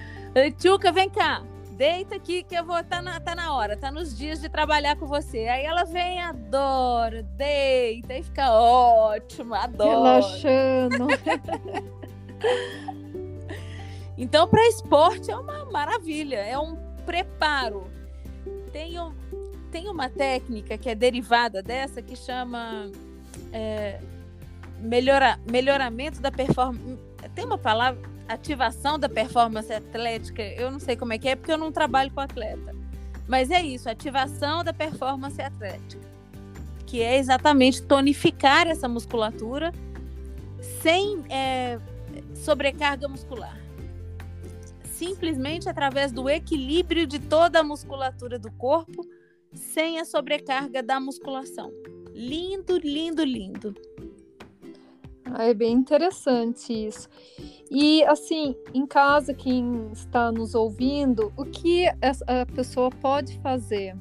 Tchuca, 0.57 0.92
vem 0.92 1.11
cá, 1.11 1.42
deita 1.72 2.14
aqui 2.14 2.44
que 2.44 2.55
eu 2.55 2.64
vou. 2.64 2.81
Tá 2.85 3.03
na, 3.03 3.18
tá 3.18 3.35
na 3.35 3.53
hora, 3.53 3.77
tá 3.77 3.90
nos 3.90 4.16
dias 4.16 4.40
de 4.40 4.49
trabalhar 4.49 4.94
com 4.94 5.07
você. 5.07 5.49
Aí 5.49 5.64
ela 5.64 5.83
vem, 5.83 6.22
adora, 6.22 7.25
deita 7.25 8.14
e 8.14 8.22
fica 8.22 8.53
ótimo, 8.53 9.53
adora. 9.55 9.90
Relaxando. 9.90 11.09
então, 14.18 14.48
para 14.48 14.66
esporte 14.68 15.31
é 15.31 15.37
uma 15.37 15.64
maravilha, 15.66 16.37
é 16.37 16.59
um 16.59 16.76
preparo. 17.05 17.90
Tem, 18.72 18.98
um, 18.98 19.12
tem 19.70 19.88
uma 19.88 20.09
técnica 20.09 20.79
que 20.79 20.88
é 20.88 20.94
derivada 20.94 21.62
dessa 21.62 22.00
que 22.00 22.16
chama 22.16 22.90
é, 23.52 24.00
melhora, 24.79 25.38
melhoramento 25.50 26.20
da 26.20 26.31
performance. 26.31 26.98
Tem 27.35 27.44
uma 27.44 27.59
palavra, 27.59 28.00
ativação 28.26 28.98
da 28.98 29.09
performance 29.09 29.72
atlética. 29.72 30.42
Eu 30.42 30.70
não 30.70 30.81
sei 30.81 30.96
como 30.96 31.12
é 31.12 31.18
que 31.18 31.29
é, 31.29 31.37
porque 31.37 31.52
eu 31.52 31.59
não 31.59 31.70
trabalho 31.70 32.11
com 32.11 32.20
atleta. 32.20 32.74
Mas 33.29 33.50
é 33.50 33.61
isso, 33.61 33.90
ativação 33.90 34.64
da 34.64 34.72
performance 34.72 35.40
atlética. 35.40 36.07
Que 36.87 37.02
é 37.02 37.18
exatamente 37.18 37.83
tonificar 37.83 38.66
essa 38.66 38.88
musculatura 38.88 39.72
sem 40.81 41.22
é, 41.29 41.79
sobrecarga 42.35 43.09
muscular. 43.09 43.65
Simplesmente 44.96 45.68
através 45.68 46.11
do 46.11 46.26
equilíbrio 46.26 47.06
de 47.06 47.18
toda 47.18 47.61
a 47.61 47.62
musculatura 47.62 48.38
do 48.38 48.50
corpo, 48.52 49.06
sem 49.52 50.00
a 50.00 50.06
sobrecarga 50.06 50.82
da 50.82 50.98
musculação. 50.98 51.70
Lindo, 52.14 52.78
lindo, 52.78 53.22
lindo. 53.22 53.74
Ah, 55.26 55.44
é 55.44 55.52
bem 55.52 55.74
interessante 55.74 56.72
isso. 56.72 57.11
E 57.70 58.02
assim, 58.04 58.56
em 58.72 58.87
casa, 58.87 59.35
quem 59.35 59.90
está 59.92 60.32
nos 60.32 60.54
ouvindo, 60.54 61.30
o 61.37 61.44
que 61.44 61.87
a 61.87 62.46
pessoa 62.54 62.88
pode 62.88 63.38
fazer? 63.40 63.94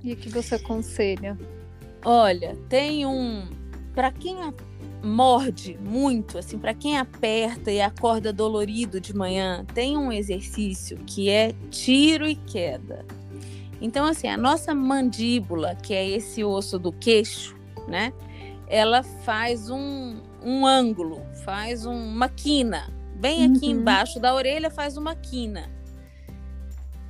E 0.00 0.12
o 0.12 0.16
que 0.16 0.28
você 0.28 0.54
aconselha? 0.54 1.36
Olha, 2.04 2.56
tem 2.68 3.04
um. 3.04 3.48
Para 3.94 4.12
quem 4.12 4.36
morde 5.02 5.76
muito, 5.80 6.38
assim, 6.38 6.58
para 6.58 6.72
quem 6.72 6.96
aperta 6.96 7.70
e 7.70 7.80
acorda 7.80 8.32
dolorido 8.32 9.00
de 9.00 9.14
manhã, 9.14 9.64
tem 9.74 9.96
um 9.96 10.12
exercício 10.12 10.96
que 10.98 11.28
é 11.28 11.52
tiro 11.70 12.26
e 12.26 12.34
queda. 12.34 13.04
Então, 13.80 14.06
assim, 14.06 14.28
a 14.28 14.36
nossa 14.36 14.74
mandíbula, 14.74 15.74
que 15.74 15.92
é 15.92 16.08
esse 16.08 16.44
osso 16.44 16.78
do 16.78 16.92
queixo, 16.92 17.56
né? 17.88 18.12
Ela 18.68 19.02
faz 19.02 19.68
um, 19.68 20.20
um 20.42 20.64
ângulo, 20.64 21.20
faz 21.44 21.84
uma 21.84 22.28
quina. 22.28 22.88
Bem 23.16 23.44
aqui 23.44 23.66
uhum. 23.66 23.80
embaixo 23.80 24.20
da 24.20 24.34
orelha 24.34 24.70
faz 24.70 24.96
uma 24.96 25.16
quina. 25.16 25.68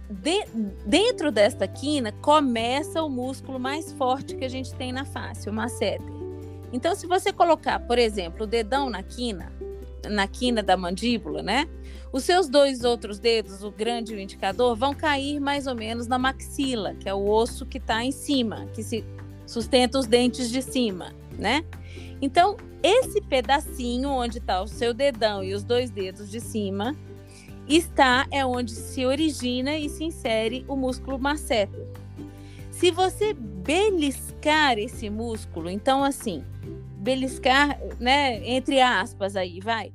De, 0.08 0.44
dentro 0.86 1.30
desta 1.30 1.66
quina 1.66 2.12
começa 2.12 3.02
o 3.02 3.08
músculo 3.08 3.58
mais 3.58 3.92
forte 3.92 4.34
que 4.34 4.44
a 4.44 4.48
gente 4.48 4.74
tem 4.74 4.92
na 4.92 5.04
face, 5.04 5.48
o 5.48 5.52
masseter. 5.52 6.21
Então, 6.72 6.94
se 6.94 7.06
você 7.06 7.32
colocar, 7.32 7.78
por 7.80 7.98
exemplo, 7.98 8.44
o 8.44 8.46
dedão 8.46 8.88
na 8.88 9.02
quina, 9.02 9.52
na 10.08 10.26
quina 10.26 10.62
da 10.62 10.76
mandíbula, 10.76 11.42
né? 11.42 11.68
Os 12.12 12.24
seus 12.24 12.48
dois 12.48 12.84
outros 12.84 13.18
dedos, 13.18 13.62
o 13.62 13.70
grande 13.70 14.12
e 14.12 14.16
o 14.16 14.20
indicador, 14.20 14.76
vão 14.76 14.94
cair 14.94 15.38
mais 15.40 15.66
ou 15.66 15.74
menos 15.74 16.06
na 16.06 16.18
maxila, 16.18 16.94
que 16.94 17.08
é 17.08 17.14
o 17.14 17.28
osso 17.28 17.66
que 17.66 17.78
está 17.78 18.04
em 18.04 18.12
cima, 18.12 18.66
que 18.74 18.82
se 18.82 19.04
sustenta 19.46 19.98
os 19.98 20.06
dentes 20.06 20.50
de 20.50 20.62
cima, 20.62 21.14
né? 21.38 21.64
Então, 22.20 22.56
esse 22.82 23.20
pedacinho 23.20 24.08
onde 24.08 24.38
está 24.38 24.62
o 24.62 24.66
seu 24.66 24.92
dedão 24.92 25.42
e 25.44 25.54
os 25.54 25.62
dois 25.62 25.90
dedos 25.90 26.30
de 26.30 26.40
cima, 26.40 26.96
está 27.68 28.26
é 28.30 28.44
onde 28.44 28.72
se 28.72 29.06
origina 29.06 29.76
e 29.76 29.88
se 29.88 30.04
insere 30.04 30.64
o 30.68 30.76
músculo 30.76 31.18
masseter. 31.18 31.86
Se 32.82 32.90
você 32.90 33.32
beliscar 33.32 34.76
esse 34.76 35.08
músculo, 35.08 35.70
então 35.70 36.02
assim, 36.02 36.44
beliscar, 36.98 37.78
né, 38.00 38.44
entre 38.44 38.80
aspas 38.80 39.36
aí, 39.36 39.60
vai. 39.60 39.92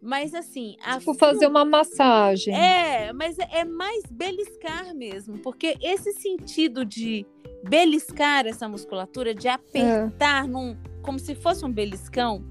Mas 0.00 0.32
assim, 0.32 0.76
a 0.84 1.00
tipo 1.00 1.14
fazer 1.14 1.48
uma 1.48 1.64
massagem. 1.64 2.54
É, 2.54 3.12
mas 3.12 3.36
é 3.40 3.64
mais 3.64 4.04
beliscar 4.08 4.94
mesmo, 4.94 5.38
porque 5.38 5.76
esse 5.82 6.12
sentido 6.12 6.84
de 6.84 7.26
beliscar 7.68 8.46
essa 8.46 8.68
musculatura, 8.68 9.34
de 9.34 9.48
apertar 9.48 10.44
é. 10.44 10.46
num, 10.46 10.76
como 11.02 11.18
se 11.18 11.34
fosse 11.34 11.64
um 11.64 11.72
beliscão, 11.72 12.44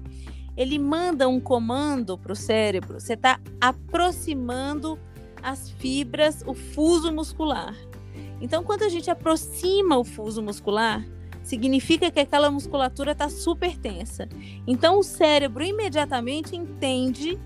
ele 0.54 0.78
manda 0.78 1.26
um 1.26 1.40
comando 1.40 2.18
para 2.18 2.32
o 2.32 2.36
cérebro. 2.36 3.00
Você 3.00 3.14
está 3.14 3.40
aproximando 3.58 4.98
as 5.42 5.70
fibras, 5.70 6.44
o 6.46 6.52
fuso 6.52 7.10
muscular. 7.10 7.74
Então, 8.40 8.62
quando 8.62 8.82
a 8.82 8.88
gente 8.88 9.10
aproxima 9.10 9.96
o 9.96 10.04
fuso 10.04 10.42
muscular, 10.42 11.04
significa 11.42 12.10
que 12.10 12.20
aquela 12.20 12.50
musculatura 12.50 13.12
está 13.12 13.28
super 13.28 13.76
tensa. 13.76 14.28
Então, 14.66 14.98
o 14.98 15.02
cérebro 15.02 15.64
imediatamente 15.64 16.54
entende 16.54 17.38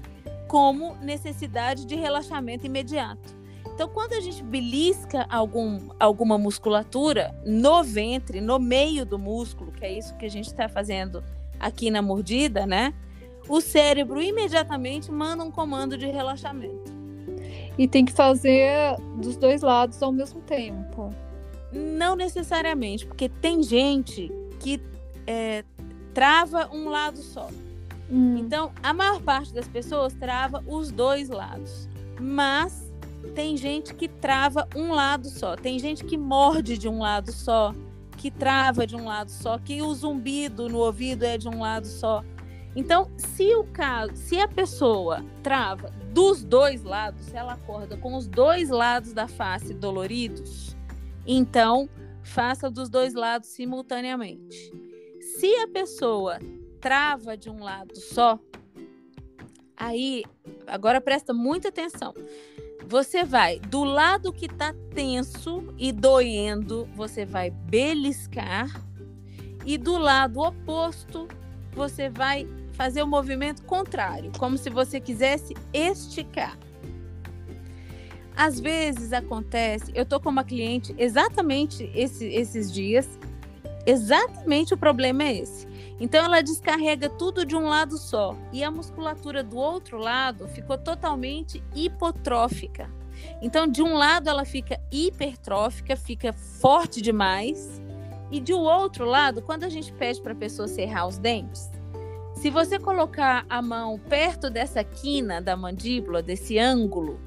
como 0.48 0.96
necessidade 0.96 1.86
de 1.86 1.94
relaxamento 1.94 2.66
imediato. 2.66 3.42
Então, 3.74 3.88
quando 3.88 4.12
a 4.12 4.20
gente 4.20 4.42
belisca 4.42 5.26
algum, 5.30 5.88
alguma 5.98 6.36
musculatura 6.36 7.34
no 7.46 7.82
ventre, 7.82 8.40
no 8.40 8.58
meio 8.58 9.06
do 9.06 9.18
músculo, 9.18 9.72
que 9.72 9.84
é 9.84 9.98
isso 9.98 10.14
que 10.18 10.26
a 10.26 10.30
gente 10.30 10.48
está 10.48 10.68
fazendo 10.68 11.24
aqui 11.58 11.90
na 11.90 12.02
mordida, 12.02 12.66
né? 12.66 12.92
O 13.48 13.60
cérebro 13.60 14.20
imediatamente 14.20 15.10
manda 15.10 15.42
um 15.42 15.50
comando 15.50 15.96
de 15.96 16.06
relaxamento. 16.06 17.01
E 17.78 17.88
tem 17.88 18.04
que 18.04 18.12
fazer 18.12 18.96
dos 19.16 19.36
dois 19.36 19.62
lados 19.62 20.02
ao 20.02 20.12
mesmo 20.12 20.40
tempo. 20.42 21.10
Não 21.72 22.14
necessariamente, 22.14 23.06
porque 23.06 23.28
tem 23.28 23.62
gente 23.62 24.30
que 24.60 24.80
é, 25.26 25.64
trava 26.12 26.68
um 26.72 26.88
lado 26.88 27.18
só. 27.18 27.48
Hum. 28.10 28.36
Então, 28.36 28.72
a 28.82 28.92
maior 28.92 29.20
parte 29.22 29.54
das 29.54 29.66
pessoas 29.66 30.12
trava 30.12 30.62
os 30.66 30.90
dois 30.90 31.28
lados. 31.30 31.88
Mas 32.20 32.92
tem 33.34 33.56
gente 33.56 33.94
que 33.94 34.06
trava 34.06 34.68
um 34.76 34.92
lado 34.92 35.28
só. 35.28 35.56
Tem 35.56 35.78
gente 35.78 36.04
que 36.04 36.18
morde 36.18 36.76
de 36.76 36.88
um 36.88 36.98
lado 36.98 37.32
só, 37.32 37.74
que 38.18 38.30
trava 38.30 38.86
de 38.86 38.94
um 38.94 39.06
lado 39.06 39.30
só, 39.30 39.58
que 39.58 39.80
o 39.80 39.94
zumbido 39.94 40.68
no 40.68 40.78
ouvido 40.78 41.24
é 41.24 41.38
de 41.38 41.48
um 41.48 41.60
lado 41.60 41.86
só. 41.86 42.22
Então, 42.76 43.10
se 43.16 43.54
o 43.54 43.64
caso, 43.64 44.14
se 44.14 44.40
a 44.40 44.48
pessoa 44.48 45.24
trava 45.42 45.92
dos 46.12 46.44
dois 46.44 46.82
lados, 46.82 47.24
se 47.24 47.36
ela 47.36 47.54
acorda 47.54 47.96
com 47.96 48.14
os 48.14 48.28
dois 48.28 48.68
lados 48.68 49.12
da 49.12 49.26
face 49.26 49.72
doloridos, 49.72 50.76
então, 51.26 51.88
faça 52.22 52.70
dos 52.70 52.88
dois 52.88 53.14
lados 53.14 53.48
simultaneamente. 53.48 54.72
Se 55.38 55.54
a 55.56 55.68
pessoa 55.68 56.38
trava 56.80 57.36
de 57.36 57.48
um 57.48 57.62
lado 57.62 57.96
só, 57.96 58.38
aí, 59.76 60.24
agora 60.66 61.00
presta 61.00 61.32
muita 61.32 61.68
atenção. 61.68 62.12
Você 62.86 63.24
vai 63.24 63.58
do 63.60 63.84
lado 63.84 64.32
que 64.32 64.46
está 64.46 64.74
tenso 64.94 65.72
e 65.78 65.92
doendo, 65.92 66.86
você 66.94 67.24
vai 67.24 67.50
beliscar, 67.50 68.68
e 69.64 69.78
do 69.78 69.96
lado 69.96 70.40
oposto, 70.40 71.28
você 71.72 72.10
vai 72.10 72.46
fazer 72.72 73.02
o 73.02 73.06
movimento 73.06 73.62
contrário, 73.62 74.32
como 74.38 74.56
se 74.58 74.70
você 74.70 75.00
quisesse 75.00 75.54
esticar. 75.72 76.58
Às 78.36 78.58
vezes 78.58 79.12
acontece, 79.12 79.92
eu 79.94 80.06
tô 80.06 80.18
com 80.18 80.30
uma 80.30 80.44
cliente 80.44 80.94
exatamente 80.98 81.90
esse, 81.94 82.26
esses 82.26 82.72
dias, 82.72 83.06
exatamente 83.84 84.72
o 84.72 84.76
problema 84.76 85.24
é 85.24 85.38
esse. 85.38 85.66
Então 86.00 86.24
ela 86.24 86.40
descarrega 86.40 87.08
tudo 87.10 87.44
de 87.44 87.54
um 87.54 87.68
lado 87.68 87.98
só 87.98 88.36
e 88.52 88.64
a 88.64 88.70
musculatura 88.70 89.44
do 89.44 89.56
outro 89.56 89.98
lado 89.98 90.48
ficou 90.48 90.78
totalmente 90.78 91.62
hipotrófica. 91.74 92.90
Então 93.40 93.66
de 93.66 93.82
um 93.82 93.94
lado 93.94 94.30
ela 94.30 94.44
fica 94.44 94.80
hipertrófica, 94.90 95.94
fica 95.94 96.32
forte 96.32 97.02
demais, 97.02 97.80
e 98.32 98.40
de 98.40 98.54
outro 98.54 99.04
lado, 99.04 99.42
quando 99.42 99.64
a 99.64 99.68
gente 99.68 99.92
pede 99.92 100.18
para 100.22 100.32
a 100.32 100.34
pessoa 100.34 100.66
serrar 100.66 101.06
os 101.06 101.18
dentes, 101.18 101.70
se 102.34 102.50
você 102.50 102.78
colocar 102.78 103.46
a 103.48 103.62
mão 103.62 103.98
perto 103.98 104.50
dessa 104.50 104.82
quina 104.82 105.40
da 105.40 105.56
mandíbula, 105.56 106.22
desse 106.22 106.58
ângulo, 106.58 107.20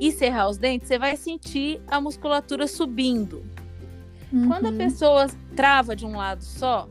e 0.00 0.10
cerrar 0.10 0.48
os 0.48 0.56
dentes, 0.56 0.88
você 0.88 0.98
vai 0.98 1.14
sentir 1.14 1.80
a 1.86 2.00
musculatura 2.00 2.66
subindo. 2.66 3.44
Uhum. 4.32 4.48
Quando 4.48 4.66
a 4.66 4.70
uhum. 4.70 4.78
pessoa 4.78 5.26
trava 5.54 5.94
de 5.94 6.06
um 6.06 6.16
lado 6.16 6.42
só, 6.42 6.88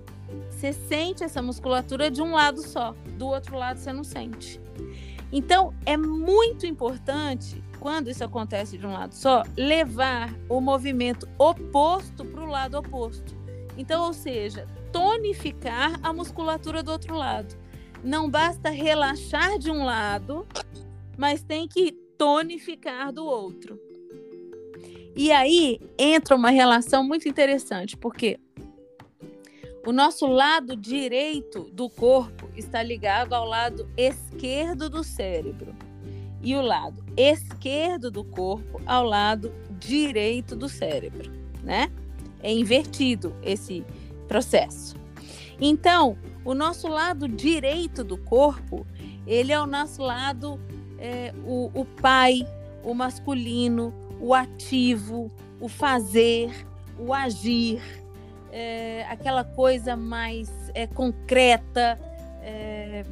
você 0.51 0.71
sente 0.71 1.23
essa 1.23 1.41
musculatura 1.41 2.11
de 2.11 2.21
um 2.21 2.33
lado 2.33 2.61
só, 2.61 2.95
do 3.17 3.27
outro 3.27 3.57
lado 3.57 3.77
você 3.77 3.91
não 3.91 4.03
sente. 4.03 4.61
Então, 5.31 5.73
é 5.85 5.97
muito 5.97 6.67
importante, 6.67 7.63
quando 7.79 8.09
isso 8.09 8.23
acontece 8.23 8.77
de 8.77 8.85
um 8.85 8.93
lado 8.93 9.13
só, 9.13 9.43
levar 9.57 10.33
o 10.47 10.61
movimento 10.61 11.27
oposto 11.37 12.23
para 12.25 12.43
o 12.43 12.47
lado 12.47 12.77
oposto. 12.77 13.35
Então, 13.75 14.05
ou 14.05 14.13
seja, 14.13 14.67
tonificar 14.91 15.99
a 16.03 16.13
musculatura 16.13 16.83
do 16.83 16.91
outro 16.91 17.15
lado. 17.15 17.55
Não 18.03 18.29
basta 18.29 18.69
relaxar 18.69 19.59
de 19.59 19.69
um 19.69 19.83
lado, 19.83 20.47
mas 21.17 21.43
tem 21.43 21.67
que 21.67 21.91
tonificar 22.17 23.11
do 23.11 23.25
outro. 23.25 23.79
E 25.15 25.31
aí 25.31 25.79
entra 25.97 26.35
uma 26.35 26.49
relação 26.49 27.03
muito 27.03 27.27
interessante, 27.27 27.97
porque 27.97 28.39
o 29.85 29.91
nosso 29.91 30.27
lado 30.27 30.75
direito 30.75 31.63
do 31.73 31.89
corpo 31.89 32.49
está 32.55 32.83
ligado 32.83 33.33
ao 33.33 33.45
lado 33.45 33.89
esquerdo 33.97 34.89
do 34.89 35.03
cérebro 35.03 35.75
e 36.41 36.55
o 36.55 36.61
lado 36.61 37.03
esquerdo 37.17 38.11
do 38.11 38.23
corpo 38.23 38.81
ao 38.85 39.03
lado 39.03 39.51
direito 39.77 40.55
do 40.55 40.69
cérebro, 40.69 41.31
né? 41.63 41.91
É 42.41 42.51
invertido 42.53 43.35
esse 43.43 43.85
processo. 44.27 44.95
Então, 45.59 46.17
o 46.43 46.53
nosso 46.53 46.87
lado 46.87 47.27
direito 47.27 48.03
do 48.03 48.17
corpo, 48.17 48.85
ele 49.27 49.51
é 49.51 49.59
o 49.59 49.65
nosso 49.65 50.01
lado, 50.01 50.59
é, 50.97 51.33
o, 51.45 51.69
o 51.73 51.85
pai, 51.85 52.47
o 52.83 52.93
masculino, 52.93 53.93
o 54.19 54.33
ativo, 54.33 55.31
o 55.59 55.67
fazer, 55.67 56.51
o 56.97 57.13
agir, 57.13 57.81
é, 58.51 59.05
aquela 59.09 59.43
coisa 59.43 59.95
mais 59.95 60.49
é, 60.73 60.87
concreta, 60.87 61.99
é, 62.41 63.05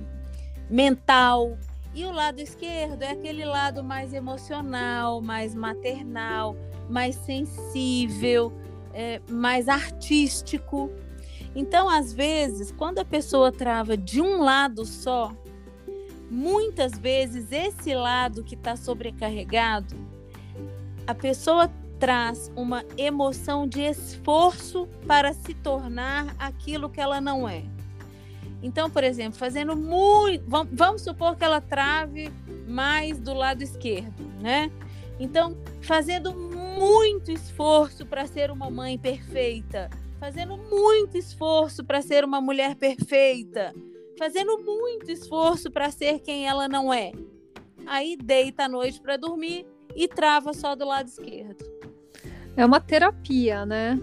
mental. 0.69 1.57
E 1.93 2.05
o 2.05 2.11
lado 2.11 2.39
esquerdo 2.39 3.01
é 3.01 3.11
aquele 3.11 3.45
lado 3.45 3.83
mais 3.83 4.13
emocional, 4.13 5.21
mais 5.21 5.55
maternal, 5.55 6.55
mais 6.89 7.15
sensível, 7.15 8.53
é, 8.93 9.21
mais 9.29 9.67
artístico. 9.67 10.91
Então, 11.57 11.89
às 11.89 12.13
vezes, 12.13 12.71
quando 12.71 12.99
a 12.99 13.03
pessoa 13.03 13.51
trava 13.51 13.97
de 13.97 14.21
um 14.21 14.43
lado 14.43 14.85
só, 14.85 15.33
muitas 16.29 16.99
vezes 16.99 17.51
esse 17.51 17.95
lado 17.95 18.43
que 18.43 18.53
está 18.53 18.75
sobrecarregado, 18.75 19.95
a 21.07 21.15
pessoa 21.15 21.67
traz 21.99 22.51
uma 22.55 22.85
emoção 22.95 23.67
de 23.67 23.81
esforço 23.81 24.87
para 25.07 25.33
se 25.33 25.55
tornar 25.55 26.35
aquilo 26.37 26.91
que 26.91 27.01
ela 27.01 27.19
não 27.19 27.49
é. 27.49 27.63
Então, 28.61 28.87
por 28.87 29.03
exemplo, 29.03 29.39
fazendo 29.39 29.75
muito. 29.75 30.45
Vamos 30.71 31.01
supor 31.01 31.35
que 31.35 31.43
ela 31.43 31.59
trave 31.59 32.31
mais 32.67 33.19
do 33.19 33.33
lado 33.33 33.63
esquerdo, 33.63 34.23
né? 34.39 34.69
Então, 35.19 35.57
fazendo 35.81 36.35
muito 36.35 37.31
esforço 37.31 38.05
para 38.05 38.27
ser 38.27 38.51
uma 38.51 38.69
mãe 38.69 38.95
perfeita, 38.95 39.89
fazendo 40.19 40.57
muito 40.57 41.17
esforço 41.17 41.83
para 41.83 42.01
ser 42.01 42.23
uma 42.23 42.41
mulher 42.41 42.75
perfeita, 42.75 43.73
fazendo 44.17 44.57
muito 44.59 45.11
esforço 45.11 45.71
para 45.71 45.91
ser 45.91 46.19
quem 46.19 46.47
ela 46.47 46.67
não 46.67 46.93
é. 46.93 47.11
Aí 47.85 48.17
deita 48.17 48.65
à 48.65 48.69
noite 48.69 48.99
para 48.99 49.17
dormir 49.17 49.65
e 49.95 50.07
trava 50.07 50.53
só 50.53 50.75
do 50.75 50.85
lado 50.85 51.07
esquerdo. 51.07 51.63
É 52.55 52.65
uma 52.65 52.79
terapia, 52.79 53.65
né? 53.65 53.99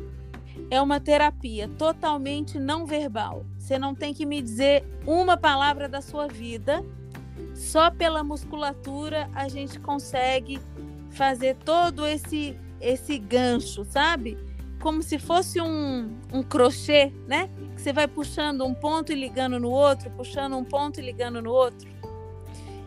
É 0.71 0.81
uma 0.81 1.01
terapia 1.01 1.69
totalmente 1.77 2.59
não 2.59 2.87
verbal. 2.87 3.45
Você 3.59 3.79
não 3.79 3.95
tem 3.95 4.15
que 4.15 4.25
me 4.25 4.41
dizer 4.41 4.85
uma 5.07 5.37
palavra 5.37 5.89
da 5.89 6.01
sua 6.01 6.29
vida. 6.29 6.85
Só 7.55 7.91
pela 7.91 8.23
musculatura 8.23 9.29
a 9.35 9.49
gente 9.49 9.79
consegue 9.81 10.61
fazer 11.11 11.57
todo 11.57 12.07
esse 12.07 12.57
esse 12.81 13.19
gancho, 13.19 13.85
sabe? 13.85 14.37
Como 14.85 15.03
se 15.03 15.19
fosse 15.19 15.63
um, 15.63 16.15
um 16.31 16.43
crochê, 16.43 17.11
né? 17.27 17.49
Que 17.75 17.81
você 17.81 17.91
vai 17.91 18.07
puxando 18.07 18.67
um 18.67 18.75
ponto 18.75 19.13
e 19.13 19.15
ligando 19.15 19.59
no 19.59 19.71
outro, 19.71 20.11
puxando 20.11 20.59
um 20.59 20.63
ponto 20.63 21.01
e 21.01 21.03
ligando 21.03 21.41
no 21.41 21.51
outro. 21.51 21.89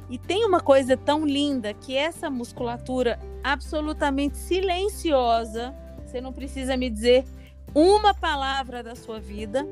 E 0.08 0.20
tem 0.20 0.46
uma 0.46 0.60
coisa 0.60 0.96
tão 0.96 1.26
linda 1.26 1.74
que 1.74 1.98
essa 1.98 2.30
musculatura 2.30 3.20
absolutamente 3.44 4.38
silenciosa, 4.38 5.74
você 6.06 6.22
não 6.22 6.32
precisa 6.32 6.78
me 6.78 6.88
dizer 6.88 7.26
uma 7.74 8.14
palavra 8.14 8.84
da 8.84 8.96
sua 8.96 9.20
vida, 9.20 9.68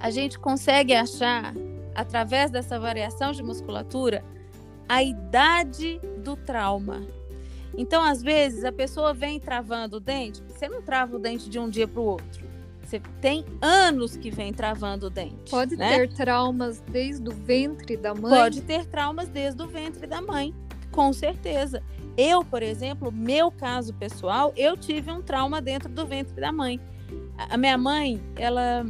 a 0.00 0.10
gente 0.10 0.40
consegue 0.40 0.92
achar, 0.92 1.54
através 1.94 2.50
dessa 2.50 2.80
variação 2.80 3.30
de 3.30 3.44
musculatura, 3.44 4.24
a 4.88 5.04
idade 5.04 6.00
do 6.18 6.34
trauma. 6.34 7.06
Então, 7.76 8.02
às 8.02 8.22
vezes, 8.22 8.64
a 8.64 8.72
pessoa 8.72 9.12
vem 9.12 9.40
travando 9.40 9.96
o 9.96 10.00
dente, 10.00 10.42
você 10.48 10.68
não 10.68 10.82
trava 10.82 11.16
o 11.16 11.18
dente 11.18 11.48
de 11.48 11.58
um 11.58 11.68
dia 11.68 11.88
para 11.88 12.00
o 12.00 12.04
outro. 12.04 12.44
Você 12.82 13.00
tem 13.20 13.44
anos 13.60 14.16
que 14.16 14.30
vem 14.30 14.52
travando 14.52 15.06
o 15.06 15.10
dente. 15.10 15.50
Pode 15.50 15.76
né? 15.76 15.98
ter 15.98 16.12
traumas 16.12 16.80
desde 16.80 17.28
o 17.28 17.32
ventre 17.32 17.96
da 17.96 18.14
mãe? 18.14 18.30
Pode 18.30 18.60
ter 18.60 18.84
traumas 18.86 19.28
desde 19.28 19.62
o 19.62 19.66
ventre 19.66 20.06
da 20.06 20.20
mãe, 20.20 20.54
com 20.92 21.12
certeza. 21.12 21.82
Eu, 22.16 22.44
por 22.44 22.62
exemplo, 22.62 23.10
meu 23.10 23.50
caso 23.50 23.92
pessoal, 23.94 24.52
eu 24.56 24.76
tive 24.76 25.10
um 25.10 25.22
trauma 25.22 25.60
dentro 25.60 25.88
do 25.88 26.06
ventre 26.06 26.40
da 26.40 26.52
mãe. 26.52 26.78
A 27.36 27.56
minha 27.56 27.76
mãe, 27.76 28.20
ela 28.36 28.86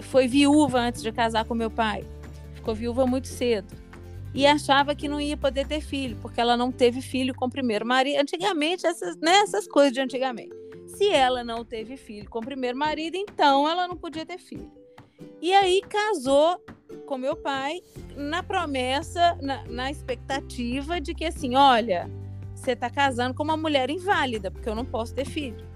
foi 0.00 0.26
viúva 0.26 0.80
antes 0.80 1.02
de 1.02 1.10
casar 1.10 1.44
com 1.44 1.54
meu 1.54 1.70
pai. 1.70 2.04
Ficou 2.54 2.74
viúva 2.74 3.06
muito 3.06 3.28
cedo 3.28 3.74
e 4.32 4.46
achava 4.46 4.94
que 4.94 5.08
não 5.08 5.20
ia 5.20 5.36
poder 5.36 5.66
ter 5.66 5.80
filho, 5.80 6.16
porque 6.22 6.40
ela 6.40 6.56
não 6.56 6.70
teve 6.70 7.00
filho 7.00 7.34
com 7.34 7.46
o 7.46 7.50
primeiro 7.50 7.86
marido. 7.86 8.20
Antigamente, 8.20 8.86
essas, 8.86 9.16
né, 9.16 9.38
essas 9.38 9.66
coisas 9.66 9.92
de 9.92 10.00
antigamente. 10.00 10.54
Se 10.86 11.08
ela 11.08 11.42
não 11.42 11.64
teve 11.64 11.96
filho 11.96 12.28
com 12.28 12.38
o 12.38 12.44
primeiro 12.44 12.78
marido, 12.78 13.16
então 13.16 13.68
ela 13.68 13.88
não 13.88 13.96
podia 13.96 14.24
ter 14.24 14.38
filho. 14.38 14.70
E 15.40 15.52
aí 15.52 15.80
casou 15.82 16.62
com 17.06 17.18
meu 17.18 17.36
pai 17.36 17.80
na 18.16 18.42
promessa, 18.42 19.36
na, 19.40 19.64
na 19.64 19.90
expectativa 19.90 21.00
de 21.00 21.14
que 21.14 21.24
assim, 21.24 21.56
olha, 21.56 22.10
você 22.54 22.72
está 22.72 22.88
casando 22.88 23.34
com 23.34 23.42
uma 23.42 23.56
mulher 23.56 23.90
inválida, 23.90 24.50
porque 24.50 24.68
eu 24.68 24.74
não 24.74 24.84
posso 24.84 25.14
ter 25.14 25.24
filho. 25.24 25.68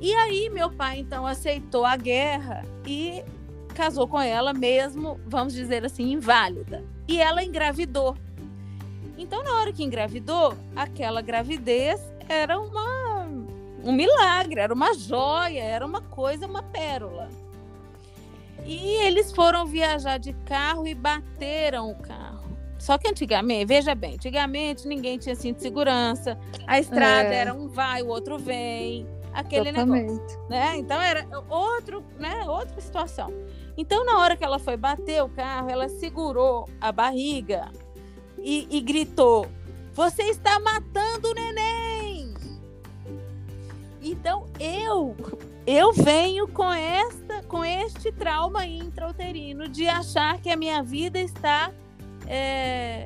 E 0.00 0.12
aí 0.14 0.48
meu 0.50 0.70
pai 0.70 0.98
então 0.98 1.26
aceitou 1.26 1.84
a 1.84 1.96
guerra 1.96 2.62
e 2.86 3.22
casou 3.74 4.08
com 4.08 4.20
ela 4.20 4.52
mesmo, 4.52 5.20
vamos 5.26 5.52
dizer 5.52 5.84
assim, 5.84 6.12
inválida 6.12 6.84
e 7.10 7.20
ela 7.20 7.42
engravidou. 7.42 8.16
Então, 9.18 9.42
na 9.42 9.56
hora 9.56 9.72
que 9.72 9.82
engravidou, 9.82 10.54
aquela 10.76 11.20
gravidez 11.20 12.00
era 12.28 12.58
uma, 12.58 13.26
um 13.82 13.92
milagre, 13.92 14.60
era 14.60 14.72
uma 14.72 14.94
joia, 14.94 15.60
era 15.60 15.84
uma 15.84 16.00
coisa, 16.00 16.46
uma 16.46 16.62
pérola. 16.62 17.28
E 18.64 18.94
eles 19.04 19.32
foram 19.32 19.66
viajar 19.66 20.18
de 20.18 20.32
carro 20.44 20.86
e 20.86 20.94
bateram 20.94 21.90
o 21.90 21.96
carro. 21.96 22.48
Só 22.78 22.96
que 22.96 23.08
antigamente, 23.08 23.66
veja 23.66 23.94
bem, 23.94 24.14
antigamente 24.14 24.86
ninguém 24.86 25.18
tinha 25.18 25.34
cinto 25.34 25.56
de 25.56 25.62
segurança, 25.64 26.38
a 26.66 26.78
estrada 26.78 27.28
é. 27.28 27.38
era 27.38 27.52
um 27.52 27.68
vai, 27.68 28.02
o 28.02 28.06
outro 28.06 28.38
vem, 28.38 29.06
aquele 29.34 29.72
Totalmente. 29.72 30.12
negócio, 30.12 30.40
né? 30.48 30.76
Então 30.78 31.00
era 31.00 31.26
outro, 31.48 32.02
né, 32.18 32.44
outra 32.46 32.80
situação. 32.80 33.32
Então, 33.80 34.04
na 34.04 34.18
hora 34.18 34.36
que 34.36 34.44
ela 34.44 34.58
foi 34.58 34.76
bater 34.76 35.22
o 35.24 35.28
carro, 35.30 35.70
ela 35.70 35.88
segurou 35.88 36.68
a 36.78 36.92
barriga 36.92 37.72
e, 38.38 38.68
e 38.70 38.78
gritou: 38.78 39.46
Você 39.94 40.24
está 40.24 40.60
matando 40.60 41.30
o 41.30 41.32
neném! 41.32 42.34
Então, 44.02 44.44
eu 44.60 45.16
eu 45.66 45.94
venho 45.94 46.46
com 46.46 46.70
esta 46.70 47.42
com 47.44 47.64
este 47.64 48.12
trauma 48.12 48.66
intrauterino 48.66 49.66
de 49.66 49.88
achar 49.88 50.38
que 50.42 50.50
a 50.50 50.56
minha 50.56 50.82
vida 50.82 51.18
está 51.18 51.72
é, 52.26 53.04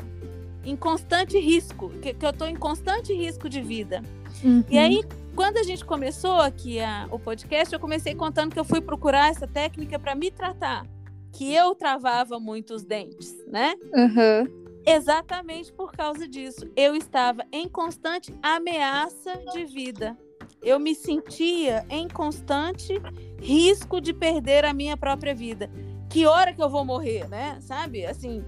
em 0.64 0.74
constante 0.74 1.38
risco, 1.38 1.88
que, 2.02 2.14
que 2.14 2.26
eu 2.26 2.30
estou 2.30 2.48
em 2.48 2.56
constante 2.56 3.14
risco 3.14 3.48
de 3.48 3.62
vida. 3.62 4.02
Uhum. 4.42 4.64
E 4.68 4.76
aí, 4.76 5.04
quando 5.34 5.58
a 5.58 5.62
gente 5.62 5.84
começou 5.84 6.40
aqui 6.40 6.80
a, 6.80 7.08
o 7.10 7.18
podcast, 7.18 7.72
eu 7.72 7.80
comecei 7.80 8.14
contando 8.14 8.52
que 8.52 8.58
eu 8.58 8.64
fui 8.64 8.80
procurar 8.80 9.30
essa 9.30 9.46
técnica 9.46 9.98
para 9.98 10.14
me 10.14 10.30
tratar, 10.30 10.86
que 11.32 11.52
eu 11.52 11.74
travava 11.74 12.38
muitos 12.38 12.84
dentes, 12.84 13.34
né? 13.46 13.74
Uhum. 13.92 14.64
Exatamente 14.86 15.72
por 15.72 15.92
causa 15.92 16.28
disso. 16.28 16.70
Eu 16.76 16.94
estava 16.94 17.44
em 17.50 17.68
constante 17.68 18.34
ameaça 18.42 19.36
de 19.52 19.64
vida. 19.64 20.16
Eu 20.62 20.78
me 20.78 20.94
sentia 20.94 21.84
em 21.90 22.08
constante 22.08 22.94
risco 23.40 24.00
de 24.00 24.12
perder 24.12 24.64
a 24.64 24.72
minha 24.72 24.96
própria 24.96 25.34
vida. 25.34 25.70
Que 26.08 26.26
hora 26.26 26.52
que 26.52 26.62
eu 26.62 26.68
vou 26.68 26.84
morrer, 26.84 27.28
né? 27.28 27.58
Sabe? 27.60 28.06
Assim, 28.06 28.44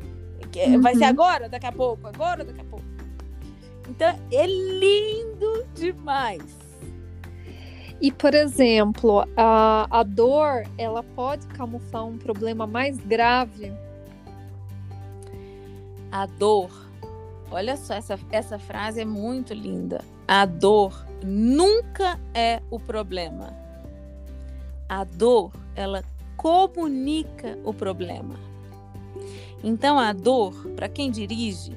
uhum. 0.56 0.80
vai 0.80 0.94
ser 0.94 1.04
uhum. 1.04 1.10
agora, 1.10 1.48
daqui 1.48 1.66
a 1.66 1.72
pouco, 1.72 2.06
agora, 2.06 2.44
daqui 2.44 2.60
a 2.60 2.64
pouco. 2.64 2.84
Então, 3.88 4.08
é 4.30 4.46
lindo 4.46 5.66
demais. 5.74 6.65
E, 8.00 8.12
por 8.12 8.34
exemplo, 8.34 9.26
a, 9.36 9.86
a 9.90 10.02
dor, 10.02 10.64
ela 10.76 11.02
pode 11.02 11.46
camuflar 11.48 12.06
um 12.06 12.18
problema 12.18 12.66
mais 12.66 12.98
grave? 12.98 13.72
A 16.12 16.26
dor, 16.26 16.70
olha 17.50 17.76
só, 17.76 17.94
essa, 17.94 18.18
essa 18.30 18.58
frase 18.58 19.00
é 19.00 19.04
muito 19.04 19.54
linda. 19.54 20.04
A 20.28 20.44
dor 20.44 21.06
nunca 21.24 22.20
é 22.34 22.60
o 22.70 22.78
problema. 22.78 23.52
A 24.88 25.04
dor, 25.04 25.50
ela 25.74 26.04
comunica 26.36 27.58
o 27.64 27.72
problema. 27.72 28.34
Então 29.64 29.98
a 29.98 30.12
dor, 30.12 30.52
para 30.76 30.88
quem 30.88 31.10
dirige, 31.10 31.76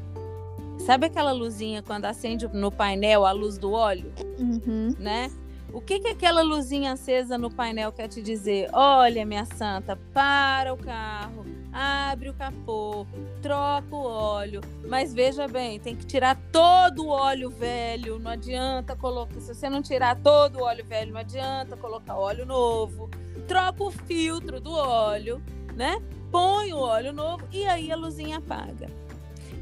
sabe 0.85 1.07
aquela 1.07 1.31
luzinha 1.31 1.81
quando 1.81 2.05
acende 2.05 2.47
no 2.53 2.71
painel 2.71 3.25
a 3.25 3.31
luz 3.31 3.57
do 3.57 3.71
óleo, 3.71 4.11
Uhum. 4.37 4.93
né? 4.99 5.31
O 5.71 5.79
que 5.79 5.99
que 5.99 6.07
aquela 6.07 6.41
luzinha 6.41 6.93
acesa 6.93 7.37
no 7.37 7.49
painel 7.51 7.91
quer 7.91 8.07
te 8.07 8.21
dizer? 8.21 8.69
Olha, 8.73 9.23
minha 9.23 9.45
santa, 9.45 9.95
para 10.13 10.73
o 10.73 10.77
carro, 10.77 11.45
abre 11.71 12.29
o 12.29 12.33
capô, 12.33 13.05
troca 13.39 13.95
o 13.95 14.03
óleo, 14.03 14.61
mas 14.87 15.13
veja 15.13 15.47
bem, 15.47 15.79
tem 15.79 15.95
que 15.95 16.05
tirar 16.05 16.35
todo 16.51 17.05
o 17.05 17.09
óleo 17.09 17.51
velho, 17.51 18.17
não 18.17 18.31
adianta 18.31 18.95
colocar, 18.95 19.39
se 19.39 19.53
você 19.53 19.69
não 19.69 19.81
tirar 19.81 20.15
todo 20.15 20.57
o 20.57 20.63
óleo 20.63 20.83
velho, 20.85 21.13
não 21.13 21.19
adianta 21.19 21.77
colocar 21.77 22.15
óleo 22.15 22.45
novo. 22.45 23.09
Troca 23.47 23.83
o 23.83 23.91
filtro 23.91 24.59
do 24.59 24.71
óleo, 24.71 25.41
né? 25.75 26.01
Põe 26.31 26.73
o 26.73 26.79
óleo 26.79 27.13
novo 27.13 27.47
e 27.51 27.65
aí 27.65 27.91
a 27.91 27.95
luzinha 27.95 28.37
apaga. 28.37 28.89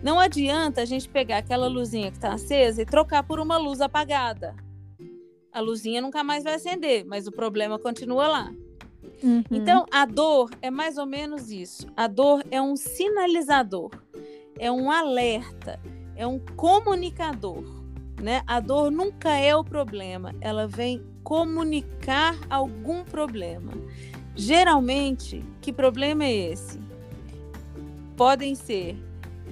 Não 0.01 0.19
adianta 0.19 0.81
a 0.81 0.85
gente 0.85 1.09
pegar 1.09 1.39
aquela 1.39 1.67
luzinha 1.67 2.11
que 2.11 2.17
está 2.17 2.33
acesa 2.33 2.81
e 2.81 2.85
trocar 2.85 3.23
por 3.23 3.39
uma 3.39 3.57
luz 3.57 3.81
apagada. 3.81 4.55
A 5.57 5.59
luzinha 5.59 5.99
nunca 5.99 6.23
mais 6.23 6.43
vai 6.43 6.53
acender, 6.53 7.03
mas 7.03 7.25
o 7.25 7.31
problema 7.31 7.79
continua 7.79 8.27
lá. 8.27 8.53
Uhum. 9.23 9.43
Então, 9.49 9.87
a 9.91 10.05
dor 10.05 10.51
é 10.61 10.69
mais 10.69 10.99
ou 10.99 11.07
menos 11.07 11.49
isso. 11.49 11.87
A 11.97 12.05
dor 12.05 12.45
é 12.51 12.61
um 12.61 12.75
sinalizador, 12.75 13.89
é 14.59 14.71
um 14.71 14.91
alerta, 14.91 15.79
é 16.15 16.27
um 16.27 16.37
comunicador. 16.37 17.63
Né? 18.21 18.43
A 18.45 18.59
dor 18.59 18.91
nunca 18.91 19.31
é 19.31 19.55
o 19.55 19.63
problema, 19.63 20.35
ela 20.41 20.67
vem 20.67 21.03
comunicar 21.23 22.37
algum 22.51 23.03
problema. 23.03 23.71
Geralmente, 24.35 25.43
que 25.59 25.73
problema 25.73 26.23
é 26.23 26.51
esse? 26.51 26.79
Podem 28.15 28.53
ser 28.53 28.95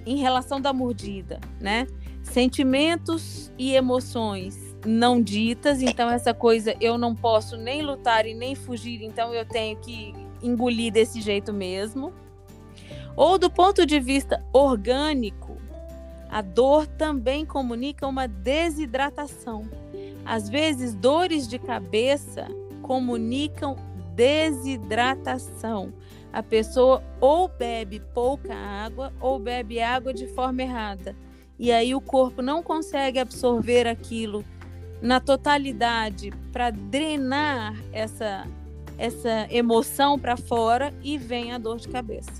em 0.05 0.17
relação 0.17 0.61
da 0.61 0.71
mordida, 0.71 1.39
né? 1.59 1.87
Sentimentos 2.21 3.51
e 3.57 3.73
emoções 3.73 4.64
não 4.85 5.21
ditas, 5.21 5.81
então 5.81 6.09
essa 6.09 6.33
coisa 6.33 6.75
eu 6.79 6.97
não 6.97 7.15
posso 7.15 7.57
nem 7.57 7.81
lutar 7.81 8.25
e 8.25 8.33
nem 8.33 8.55
fugir, 8.55 9.01
então 9.01 9.33
eu 9.33 9.45
tenho 9.45 9.77
que 9.77 10.13
engolir 10.41 10.91
desse 10.91 11.21
jeito 11.21 11.51
mesmo. 11.51 12.13
Ou 13.15 13.37
do 13.37 13.49
ponto 13.49 13.85
de 13.85 13.99
vista 13.99 14.43
orgânico, 14.51 15.57
a 16.29 16.41
dor 16.41 16.85
também 16.85 17.45
comunica 17.45 18.05
uma 18.05 18.27
desidratação. 18.27 19.69
Às 20.25 20.49
vezes, 20.49 20.93
dores 20.93 21.47
de 21.47 21.57
cabeça 21.57 22.47
comunicam 22.81 23.77
desidratação. 24.15 25.93
A 26.33 26.43
pessoa 26.43 27.01
ou 27.21 27.47
bebe 27.47 28.01
pouca 28.13 28.53
água 28.53 29.13
ou 29.21 29.39
bebe 29.39 29.79
água 29.79 30.13
de 30.13 30.27
forma 30.27 30.63
errada. 30.63 31.15
E 31.57 31.71
aí 31.71 31.95
o 31.95 32.01
corpo 32.01 32.41
não 32.41 32.61
consegue 32.61 33.19
absorver 33.19 33.87
aquilo 33.87 34.43
na 35.05 35.19
totalidade 35.19 36.31
para 36.51 36.71
drenar 36.71 37.75
essa 37.93 38.45
essa 38.97 39.45
emoção 39.51 40.17
para 40.17 40.37
fora 40.37 40.93
e 41.03 41.17
vem 41.17 41.51
a 41.51 41.57
dor 41.57 41.77
de 41.77 41.89
cabeça. 41.89 42.31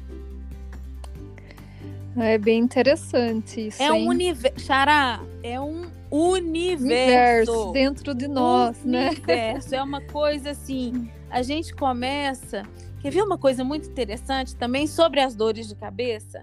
É 2.17 2.37
bem 2.37 2.59
interessante 2.59 3.67
isso. 3.67 3.83
É 3.83 3.91
um 3.91 4.07
universo, 4.07 4.65
Xará, 4.65 5.21
é 5.43 5.59
um 5.59 5.85
universo, 6.09 7.51
universo 7.51 7.71
dentro 7.73 8.15
de 8.15 8.25
nós, 8.25 8.85
né? 8.85 9.09
universo. 9.09 9.75
É 9.75 9.83
uma 9.83 9.99
coisa 9.99 10.51
assim, 10.51 11.11
a 11.29 11.41
gente 11.41 11.75
começa. 11.75 12.63
Quer 13.01 13.11
ver 13.11 13.21
uma 13.21 13.37
coisa 13.37 13.65
muito 13.65 13.89
interessante 13.89 14.55
também 14.55 14.87
sobre 14.87 15.19
as 15.19 15.35
dores 15.35 15.67
de 15.67 15.75
cabeça? 15.75 16.41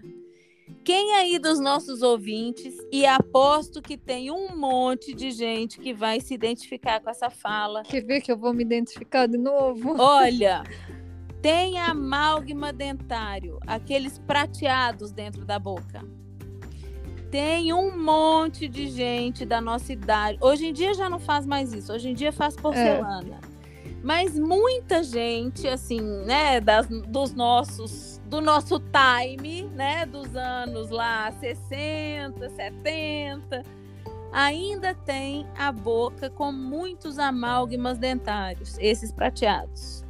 Quem 0.84 1.14
aí 1.14 1.38
dos 1.38 1.60
nossos 1.60 2.02
ouvintes, 2.02 2.74
e 2.90 3.06
aposto 3.06 3.80
que 3.80 3.96
tem 3.96 4.30
um 4.30 4.56
monte 4.56 5.14
de 5.14 5.30
gente 5.30 5.78
que 5.78 5.94
vai 5.94 6.20
se 6.20 6.34
identificar 6.34 7.00
com 7.00 7.10
essa 7.10 7.30
fala. 7.30 7.82
Quer 7.82 8.04
ver 8.04 8.20
que 8.20 8.32
eu 8.32 8.36
vou 8.36 8.52
me 8.52 8.62
identificar 8.62 9.26
de 9.26 9.38
novo? 9.38 9.94
Olha, 10.00 10.62
tem 11.40 11.78
amálgama 11.78 12.72
dentário, 12.72 13.58
aqueles 13.66 14.18
prateados 14.18 15.12
dentro 15.12 15.44
da 15.44 15.58
boca. 15.58 16.04
Tem 17.30 17.72
um 17.72 17.98
monte 17.98 18.68
de 18.68 18.88
gente 18.88 19.46
da 19.46 19.58
nossa 19.58 19.90
idade. 19.90 20.36
Hoje 20.40 20.66
em 20.66 20.72
dia 20.72 20.92
já 20.92 21.08
não 21.08 21.18
faz 21.18 21.46
mais 21.46 21.72
isso. 21.72 21.90
Hoje 21.90 22.10
em 22.10 22.14
dia 22.14 22.30
faz 22.30 22.54
porcelana. 22.54 23.40
Mas 24.02 24.38
muita 24.38 25.02
gente, 25.02 25.66
assim, 25.66 26.00
né, 26.00 26.60
das, 26.60 26.86
dos 26.88 27.32
nossos, 27.32 28.11
do 28.32 28.40
nosso 28.40 28.80
time, 28.80 29.64
né, 29.74 30.06
dos 30.06 30.34
anos 30.34 30.88
lá 30.88 31.30
60, 31.32 32.48
70, 32.48 33.62
ainda 34.32 34.94
tem 34.94 35.46
a 35.54 35.70
boca 35.70 36.30
com 36.30 36.50
muitos 36.50 37.18
amálgamas 37.18 37.98
dentários, 37.98 38.78
esses 38.78 39.12
prateados. 39.12 40.02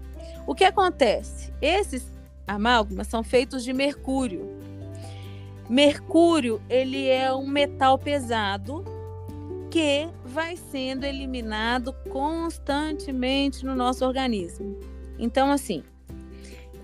O 0.47 0.55
que 0.55 0.63
acontece? 0.63 1.53
Esses 1.61 2.07
amálgamas 2.47 3.09
são 3.09 3.25
feitos 3.25 3.65
de 3.65 3.73
mercúrio. 3.73 4.49
Mercúrio, 5.69 6.63
ele 6.71 7.09
é 7.09 7.35
um 7.35 7.49
metal 7.49 7.99
pesado 7.99 8.85
que 9.69 10.09
vai 10.25 10.57
sendo 10.57 11.03
eliminado 11.03 11.93
constantemente 12.09 13.67
no 13.67 13.75
nosso 13.75 14.07
organismo. 14.07 14.79
Então, 15.19 15.51
assim, 15.51 15.83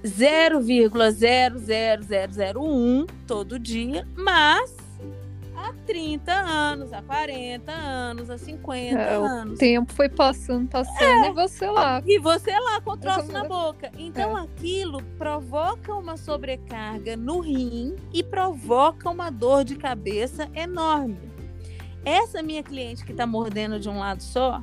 0,00001 0.08 3.06
todo 3.26 3.58
dia, 3.58 4.06
mas 4.16 4.74
há 5.56 5.72
30 5.86 6.32
anos, 6.32 6.92
há 6.92 7.02
40 7.02 7.72
anos, 7.72 8.30
há 8.30 8.38
50 8.38 8.98
É, 9.00 9.14
anos. 9.14 9.54
O 9.54 9.58
tempo 9.58 9.92
foi 9.92 10.08
passando, 10.08 10.68
passando 10.68 11.26
e 11.26 11.32
você 11.32 11.66
lá. 11.68 12.00
E 12.06 12.18
você 12.18 12.52
lá 12.58 12.80
com 12.80 12.92
o 12.92 12.96
troço 12.96 13.30
na 13.32 13.44
boca. 13.44 13.90
Então 13.98 14.38
É. 14.38 14.42
aquilo 14.42 15.02
provoca 15.18 15.92
uma 15.94 16.16
sobrecarga 16.16 17.16
no 17.16 17.40
rim 17.40 17.96
e 18.12 18.22
provoca 18.22 19.10
uma 19.10 19.30
dor 19.30 19.64
de 19.64 19.74
cabeça 19.76 20.48
enorme. 20.54 21.18
Essa 22.04 22.40
minha 22.42 22.62
cliente 22.62 23.04
que 23.04 23.12
tá 23.12 23.26
mordendo 23.26 23.78
de 23.80 23.88
um 23.88 23.98
lado 23.98 24.22
só, 24.22 24.62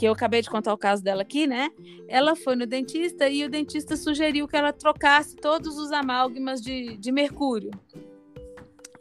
que 0.00 0.08
eu 0.08 0.12
acabei 0.12 0.40
de 0.40 0.48
contar 0.48 0.72
o 0.72 0.78
caso 0.78 1.04
dela 1.04 1.20
aqui, 1.20 1.46
né? 1.46 1.68
Ela 2.08 2.34
foi 2.34 2.56
no 2.56 2.66
dentista 2.66 3.28
e 3.28 3.44
o 3.44 3.50
dentista 3.50 3.98
sugeriu 3.98 4.48
que 4.48 4.56
ela 4.56 4.72
trocasse 4.72 5.36
todos 5.36 5.76
os 5.76 5.92
amálgamas 5.92 6.62
de, 6.62 6.96
de 6.96 7.12
mercúrio 7.12 7.70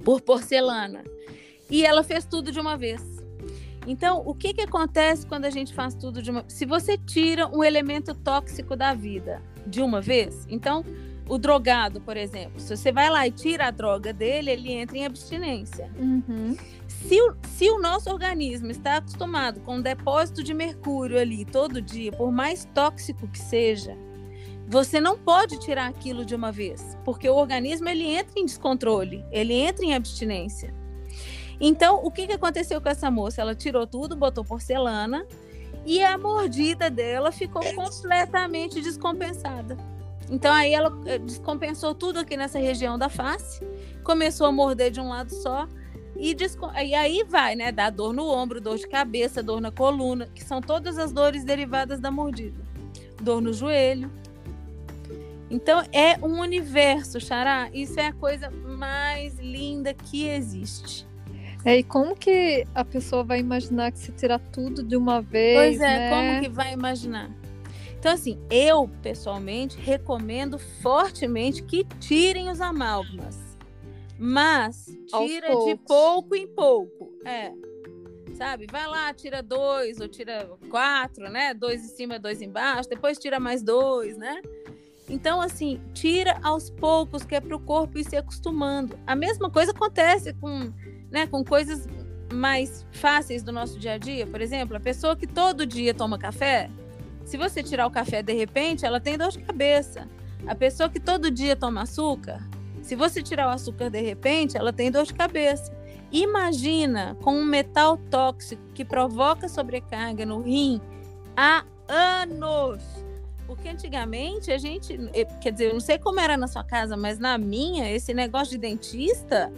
por 0.04 0.20
porcelana. 0.20 1.06
E 1.70 1.86
ela 1.86 2.04
fez 2.04 2.26
tudo 2.26 2.52
de 2.52 2.60
uma 2.60 2.76
vez. 2.76 3.02
Então, 3.88 4.22
o 4.26 4.36
que, 4.36 4.54
que 4.54 4.60
acontece 4.60 5.26
quando 5.26 5.46
a 5.46 5.50
gente 5.50 5.74
faz 5.74 5.96
tudo 5.96 6.22
de 6.22 6.32
uma 6.32 6.44
Se 6.50 6.66
você 6.66 6.98
tira 6.98 7.48
um 7.48 7.64
elemento 7.64 8.14
tóxico 8.14 8.76
da 8.76 8.94
vida 8.94 9.42
de 9.66 9.82
uma 9.82 10.02
vez, 10.02 10.46
então, 10.50 10.84
o 11.30 11.38
drogado, 11.38 12.02
por 12.02 12.18
exemplo, 12.18 12.60
se 12.60 12.76
você 12.76 12.92
vai 12.92 13.10
lá 13.10 13.26
e 13.26 13.32
tira 13.32 13.68
a 13.68 13.72
droga 13.72 14.12
dele, 14.12 14.52
ele 14.52 14.74
entra 14.74 14.98
em 14.98 15.06
abstinência. 15.06 15.90
Uhum. 15.98 16.58
Se 17.08 17.22
o, 17.22 17.36
se 17.48 17.70
o 17.70 17.80
nosso 17.80 18.10
organismo 18.10 18.70
está 18.70 18.98
acostumado 18.98 19.62
com 19.62 19.76
um 19.76 19.82
depósito 19.82 20.44
de 20.44 20.54
mercúrio 20.54 21.20
ali 21.20 21.45
todo 21.45 21.82
dia, 21.82 22.12
por 22.12 22.32
mais 22.32 22.66
tóxico 22.74 23.28
que 23.28 23.39
seja, 23.39 23.97
você 24.68 25.00
não 25.00 25.18
pode 25.18 25.60
tirar 25.60 25.88
aquilo 25.88 26.24
de 26.24 26.36
uma 26.36 26.52
vez, 26.52 26.97
porque 27.04 27.28
o 27.28 27.36
organismo 27.36 27.89
ele 27.89 28.06
entra 28.06 28.39
em 28.39 28.45
descontrole, 28.45 29.26
ele 29.32 29.54
entra 29.54 29.84
em 29.84 29.95
abstinência. 29.95 30.74
Então, 31.60 32.02
o 32.04 32.12
que, 32.12 32.28
que 32.28 32.34
aconteceu 32.34 32.80
com 32.80 32.88
essa 32.89 33.10
moça? 33.10 33.41
Ela 33.41 33.56
tirou 33.56 33.88
tudo, 33.88 34.16
botou 34.16 34.45
porcelana 34.45 35.26
e 35.86 36.04
a 36.04 36.18
mordida 36.18 36.89
dela 36.89 37.32
ficou 37.32 37.64
completamente 37.74 38.82
descompensada. 38.82 39.76
Então, 40.30 40.54
aí 40.54 40.74
ela 40.74 40.95
eh, 41.06 41.18
descompensou 41.18 41.95
tudo 41.95 42.20
aqui 42.20 42.38
nessa 42.38 42.60
região 42.60 42.97
da 42.97 43.10
face, 43.10 43.66
começou 44.04 44.45
a 44.45 44.52
morder 44.52 44.91
de 44.91 45.02
um 45.02 45.10
lado 45.10 45.34
só 45.34 45.68
e, 46.16 46.36
e 46.86 46.95
aí 46.95 47.24
vai, 47.28 47.55
né? 47.55 47.72
Dá 47.72 47.89
dor 47.89 48.14
no 48.14 48.28
ombro, 48.28 48.60
dor 48.60 48.78
de 48.78 48.88
cabeça, 48.88 49.43
dor 49.43 49.62
na 49.62 49.72
coluna, 49.72 50.28
que 50.34 50.43
são 50.43 50.62
todas 50.62 50.97
as 50.97 51.12
dores 51.12 51.43
derivadas 51.43 51.99
da 51.99 52.12
mordida. 52.12 52.60
Dor 53.22 53.41
no 53.41 53.53
joelho. 53.53 54.12
Então 55.49 55.82
é 55.91 56.18
um 56.24 56.39
universo, 56.39 57.20
Xará. 57.20 57.70
Isso 57.74 57.99
é 57.99 58.07
a 58.07 58.14
coisa 58.14 58.49
mais 58.49 59.38
linda 59.39 59.93
que 59.93 60.28
existe. 60.28 61.07
É, 61.66 61.78
e 61.78 61.84
como 61.84 62.16
que 62.16 62.66
a 62.74 62.86
pessoa 62.86 63.24
vai 63.24 63.39
imaginar 63.39 63.91
que 63.91 63.99
se 63.99 64.12
tirar 64.12 64.39
tudo 64.39 64.82
de 64.82 64.95
uma 64.95 65.22
vez? 65.22 65.57
Pois 65.57 65.82
é, 65.82 65.97
né? 65.97 66.10
como 66.10 66.41
que 66.41 66.49
vai 66.49 66.74
imaginar? 66.74 67.30
Então, 67.99 68.14
assim, 68.14 68.39
eu 68.49 68.89
pessoalmente 69.01 69.78
recomendo 69.78 70.57
fortemente 70.57 71.62
que 71.62 71.84
tirem 71.99 72.49
os 72.49 72.62
amálgamas. 72.62 73.49
Mas 74.20 74.86
tira 75.07 75.55
de 75.63 75.76
pouco 75.88 76.36
em 76.36 76.45
pouco. 76.45 77.13
É. 77.24 77.53
Sabe? 78.36 78.67
Vai 78.70 78.86
lá, 78.86 79.13
tira 79.13 79.41
dois 79.41 79.99
ou 79.99 80.07
tira 80.07 80.49
quatro, 80.70 81.30
né? 81.30 81.53
Dois 81.53 81.84
em 81.84 81.88
cima, 81.88 82.20
dois 82.20 82.41
embaixo, 82.41 82.89
depois 82.89 83.17
tira 83.17 83.39
mais 83.39 83.63
dois, 83.63 84.17
né? 84.17 84.41
Então, 85.09 85.41
assim, 85.41 85.82
tira 85.93 86.38
aos 86.43 86.70
poucos, 86.70 87.24
que 87.24 87.34
é 87.36 87.41
para 87.41 87.55
o 87.55 87.59
corpo 87.59 87.97
ir 87.97 88.03
se 88.03 88.15
acostumando. 88.15 88.99
A 89.07 89.15
mesma 89.15 89.49
coisa 89.49 89.72
acontece 89.72 90.34
com, 90.34 90.72
né, 91.09 91.26
com 91.26 91.43
coisas 91.43 91.88
mais 92.32 92.86
fáceis 92.91 93.41
do 93.41 93.51
nosso 93.51 93.80
dia 93.80 93.93
a 93.93 93.97
dia. 93.97 94.28
Por 94.28 94.39
exemplo, 94.39 94.78
a 94.78 94.80
pessoa 94.80 95.15
que 95.15 95.26
todo 95.26 95.65
dia 95.65 95.93
toma 95.93 96.20
café, 96.20 96.70
se 97.26 97.38
você 97.38 97.63
tirar 97.63 97.88
o 97.88 97.91
café 97.91 98.22
de 98.22 98.34
repente, 98.34 98.86
ela 98.86 98.99
tem 98.99 99.17
dor 99.17 99.32
de 99.32 99.39
cabeça. 99.39 100.07
A 100.45 100.53
pessoa 100.53 100.89
que 100.89 100.99
todo 100.99 101.32
dia 101.32 101.55
toma 101.55 101.82
açúcar, 101.82 102.47
se 102.90 102.96
você 102.96 103.22
tirar 103.22 103.46
o 103.46 103.52
açúcar 103.52 103.92
de 103.92 104.02
repente, 104.02 104.58
ela 104.58 104.74
tem 104.74 104.90
dor 104.90 105.06
de 105.06 105.14
cabeça. 105.14 105.72
Imagina 106.12 107.16
com 107.22 107.36
um 107.36 107.46
metal 107.46 107.98
tóxico 108.10 108.64
que 108.74 108.84
provoca 108.84 109.48
sobrecarga 109.48 110.26
no 110.26 110.42
rim 110.42 110.82
há 111.38 111.64
anos. 111.88 112.84
Porque 113.46 113.70
antigamente 113.70 114.52
a 114.52 114.58
gente, 114.58 115.00
eh, 115.14 115.26
quer 115.40 115.52
dizer, 115.52 115.68
eu 115.68 115.74
não 115.74 115.80
sei 115.80 116.00
como 116.00 116.20
era 116.20 116.36
na 116.36 116.48
sua 116.48 116.64
casa, 116.64 116.98
mas 116.98 117.20
na 117.20 117.38
minha, 117.38 117.88
esse 117.92 118.12
negócio 118.12 118.54
de 118.54 118.58
dentista, 118.58 119.54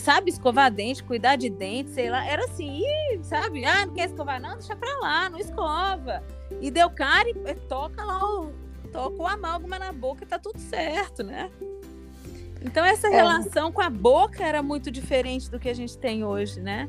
sabe, 0.00 0.30
escovar 0.30 0.72
dente, 0.72 1.04
cuidar 1.04 1.36
de 1.36 1.50
dente, 1.50 1.90
sei 1.90 2.08
lá, 2.08 2.24
era 2.24 2.46
assim, 2.46 2.82
sabe? 3.22 3.66
Ah, 3.66 3.84
não 3.84 3.92
quer 3.92 4.06
escovar, 4.06 4.40
não, 4.40 4.54
deixa 4.54 4.74
pra 4.74 4.98
lá, 5.00 5.28
não 5.28 5.38
escova. 5.38 6.22
E 6.58 6.70
deu 6.70 6.88
cara 6.88 7.28
e 7.28 7.34
eh, 7.44 7.54
toca 7.68 8.02
lá 8.02 8.18
toca 8.90 9.22
o 9.22 9.26
amálgama 9.26 9.78
na 9.78 9.92
boca 9.92 10.24
e 10.24 10.26
tá 10.26 10.38
tudo 10.38 10.58
certo, 10.58 11.22
né? 11.22 11.50
Então 12.62 12.84
essa 12.84 13.08
é. 13.08 13.10
relação 13.10 13.72
com 13.72 13.80
a 13.80 13.90
boca 13.90 14.44
era 14.44 14.62
muito 14.62 14.90
diferente 14.90 15.50
do 15.50 15.58
que 15.58 15.68
a 15.68 15.74
gente 15.74 15.96
tem 15.96 16.24
hoje, 16.24 16.60
né? 16.60 16.88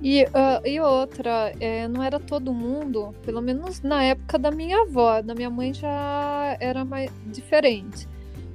E, 0.00 0.24
uh, 0.24 0.64
e 0.64 0.78
outra, 0.80 1.52
é, 1.58 1.88
não 1.88 2.02
era 2.02 2.20
todo 2.20 2.52
mundo, 2.52 3.14
pelo 3.24 3.40
menos 3.42 3.80
na 3.80 4.04
época 4.04 4.38
da 4.38 4.50
minha 4.50 4.82
avó, 4.82 5.20
da 5.20 5.34
minha 5.34 5.50
mãe 5.50 5.74
já 5.74 6.56
era 6.60 6.84
mais 6.84 7.10
diferente. 7.26 8.06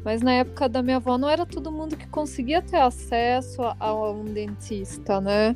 Mas 0.05 0.21
na 0.21 0.33
época 0.33 0.69
da 0.69 0.81
minha 0.81 0.97
avó 0.97 1.17
não 1.17 1.29
era 1.29 1.45
todo 1.45 1.71
mundo 1.71 1.97
que 1.97 2.07
conseguia 2.07 2.61
ter 2.61 2.77
acesso 2.77 3.61
a, 3.61 3.75
a 3.79 4.11
um 4.11 4.25
dentista, 4.25 5.19
né? 5.19 5.55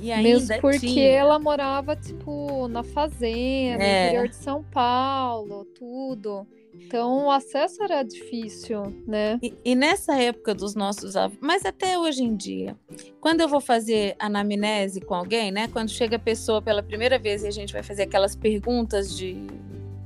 E 0.00 0.14
Mesmo 0.22 0.60
porque 0.60 0.78
tinha. 0.78 1.08
ela 1.08 1.38
morava, 1.38 1.96
tipo, 1.96 2.68
na 2.68 2.84
fazenda, 2.84 3.82
é. 3.82 4.02
no 4.02 4.08
interior 4.08 4.28
de 4.28 4.36
São 4.36 4.62
Paulo, 4.62 5.64
tudo. 5.76 6.46
Então 6.86 7.26
o 7.26 7.30
acesso 7.30 7.82
era 7.82 8.02
difícil, 8.02 8.94
né? 9.06 9.38
E, 9.42 9.54
e, 9.64 9.74
nessa 9.74 10.14
época 10.20 10.54
dos 10.54 10.74
nossos 10.74 11.16
avós, 11.16 11.38
mas 11.40 11.64
até 11.64 11.98
hoje 11.98 12.22
em 12.22 12.36
dia, 12.36 12.76
quando 13.20 13.40
eu 13.40 13.48
vou 13.48 13.60
fazer 13.60 14.14
anamnese 14.18 15.00
com 15.00 15.14
alguém, 15.14 15.50
né? 15.50 15.68
Quando 15.68 15.90
chega 15.90 16.16
a 16.16 16.18
pessoa 16.18 16.62
pela 16.62 16.82
primeira 16.82 17.18
vez 17.18 17.42
e 17.42 17.46
a 17.48 17.50
gente 17.50 17.72
vai 17.72 17.82
fazer 17.82 18.02
aquelas 18.02 18.34
perguntas 18.36 19.16
de, 19.16 19.36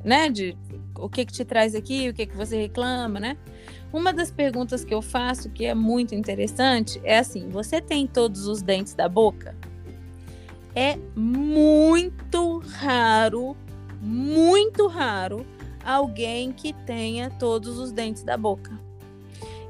né? 0.04 0.28
De 0.28 0.56
o 0.98 1.08
que 1.08 1.24
que 1.24 1.32
te 1.32 1.44
traz 1.44 1.74
aqui, 1.74 2.08
o 2.08 2.14
que 2.14 2.26
que 2.26 2.36
você 2.36 2.56
reclama, 2.56 3.20
né? 3.20 3.36
Uma 3.92 4.12
das 4.12 4.30
perguntas 4.30 4.84
que 4.84 4.94
eu 4.94 5.02
faço 5.02 5.50
que 5.50 5.66
é 5.66 5.74
muito 5.74 6.14
interessante 6.14 7.00
é 7.04 7.18
assim: 7.18 7.48
você 7.48 7.80
tem 7.80 8.06
todos 8.06 8.46
os 8.46 8.62
dentes 8.62 8.94
da 8.94 9.08
boca? 9.08 9.54
É 10.74 10.96
muito 11.14 12.58
raro, 12.58 13.54
muito 14.00 14.86
raro 14.86 15.44
alguém 15.84 16.52
que 16.52 16.72
tenha 16.72 17.30
todos 17.30 17.78
os 17.78 17.92
dentes 17.92 18.22
da 18.22 18.36
boca. 18.36 18.78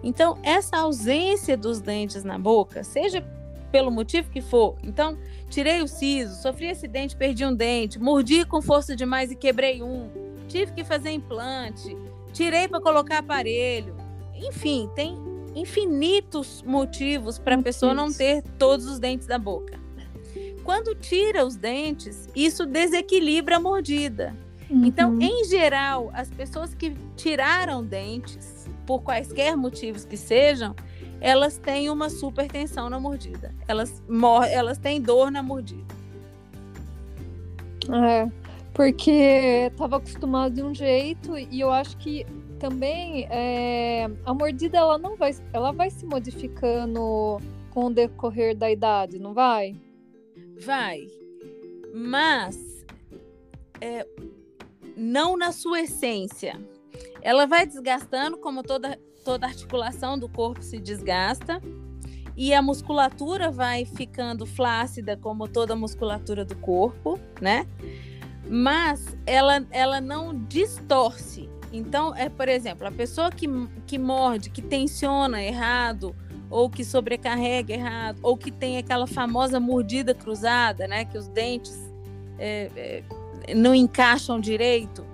Então, 0.02 0.38
essa 0.42 0.78
ausência 0.78 1.56
dos 1.56 1.80
dentes 1.80 2.24
na 2.24 2.38
boca, 2.38 2.82
seja 2.82 3.24
pelo 3.70 3.90
motivo 3.90 4.30
que 4.30 4.40
for, 4.40 4.76
então, 4.82 5.16
tirei 5.48 5.80
o 5.80 5.88
siso, 5.88 6.42
sofri 6.42 6.68
acidente, 6.68 7.16
perdi 7.16 7.44
um 7.46 7.54
dente, 7.54 7.98
mordi 7.98 8.44
com 8.44 8.60
força 8.60 8.94
demais 8.94 9.30
e 9.30 9.36
quebrei 9.36 9.82
um, 9.82 10.10
tive 10.48 10.72
que 10.72 10.84
fazer 10.84 11.10
implante, 11.10 11.96
tirei 12.32 12.68
para 12.68 12.80
colocar 12.80 13.18
aparelho. 13.18 13.96
Enfim, 14.34 14.90
tem 14.94 15.16
infinitos 15.54 16.62
motivos 16.62 17.38
para 17.38 17.54
a 17.54 17.62
pessoa 17.62 17.94
não 17.94 18.12
ter 18.12 18.42
todos 18.58 18.86
os 18.86 18.98
dentes 18.98 19.26
da 19.26 19.38
boca. 19.38 19.80
Quando 20.64 20.94
tira 20.94 21.44
os 21.44 21.56
dentes, 21.56 22.28
isso 22.34 22.66
desequilibra 22.66 23.56
a 23.56 23.60
mordida. 23.60 24.36
Então, 24.72 25.10
uhum. 25.10 25.16
Então, 25.16 25.20
em 25.20 25.44
geral, 25.44 26.10
as 26.14 26.30
pessoas 26.30 26.74
que 26.74 26.96
tiraram 27.14 27.84
dentes, 27.84 28.66
por 28.86 29.02
quaisquer 29.02 29.56
motivos 29.56 30.04
que 30.04 30.16
sejam, 30.16 30.74
elas 31.20 31.58
têm 31.58 31.90
uma 31.90 32.08
super 32.08 32.48
tensão 32.48 32.88
na 32.88 32.98
mordida. 32.98 33.54
Elas, 33.68 34.02
elas 34.50 34.78
têm 34.78 35.00
dor 35.00 35.30
na 35.30 35.42
mordida. 35.42 35.94
É, 37.90 38.28
porque 38.72 39.68
estava 39.70 39.98
acostumado 39.98 40.54
de 40.54 40.62
um 40.62 40.74
jeito 40.74 41.36
e 41.36 41.60
eu 41.60 41.70
acho 41.70 41.96
que 41.98 42.24
também 42.58 43.26
é, 43.28 44.08
a 44.24 44.32
mordida 44.32 44.78
ela 44.78 44.96
não 44.96 45.16
vai, 45.16 45.34
ela 45.52 45.72
vai 45.72 45.90
se 45.90 46.06
modificando 46.06 47.38
com 47.70 47.86
o 47.86 47.90
decorrer 47.90 48.56
da 48.56 48.70
idade, 48.70 49.18
não 49.18 49.34
vai? 49.34 49.76
Vai. 50.64 51.08
Mas 51.92 52.84
é, 53.80 54.06
não 54.96 55.36
na 55.36 55.52
sua 55.52 55.80
essência. 55.80 56.60
Ela 57.20 57.46
vai 57.46 57.66
desgastando, 57.66 58.36
como 58.36 58.62
toda, 58.62 58.98
toda 59.24 59.46
articulação 59.46 60.18
do 60.18 60.28
corpo 60.28 60.62
se 60.62 60.78
desgasta, 60.78 61.60
e 62.36 62.54
a 62.54 62.62
musculatura 62.62 63.50
vai 63.50 63.84
ficando 63.84 64.46
flácida, 64.46 65.16
como 65.16 65.46
toda 65.46 65.76
musculatura 65.76 66.44
do 66.44 66.56
corpo, 66.56 67.18
né? 67.40 67.66
Mas 68.48 69.16
ela, 69.26 69.64
ela 69.70 70.00
não 70.00 70.34
distorce. 70.46 71.48
Então, 71.72 72.14
é, 72.14 72.28
por 72.28 72.48
exemplo, 72.48 72.86
a 72.86 72.90
pessoa 72.90 73.30
que, 73.30 73.46
que 73.86 73.98
morde, 73.98 74.50
que 74.50 74.62
tensiona 74.62 75.42
errado, 75.42 76.14
ou 76.50 76.68
que 76.68 76.84
sobrecarrega 76.84 77.72
errado, 77.72 78.18
ou 78.22 78.36
que 78.36 78.50
tem 78.50 78.76
aquela 78.76 79.06
famosa 79.06 79.58
mordida 79.58 80.14
cruzada, 80.14 80.86
né? 80.86 81.04
Que 81.04 81.16
os 81.16 81.28
dentes 81.28 81.78
é, 82.38 82.70
é, 82.76 83.02
não 83.54 83.74
encaixam 83.74 84.40
direito. 84.40 85.04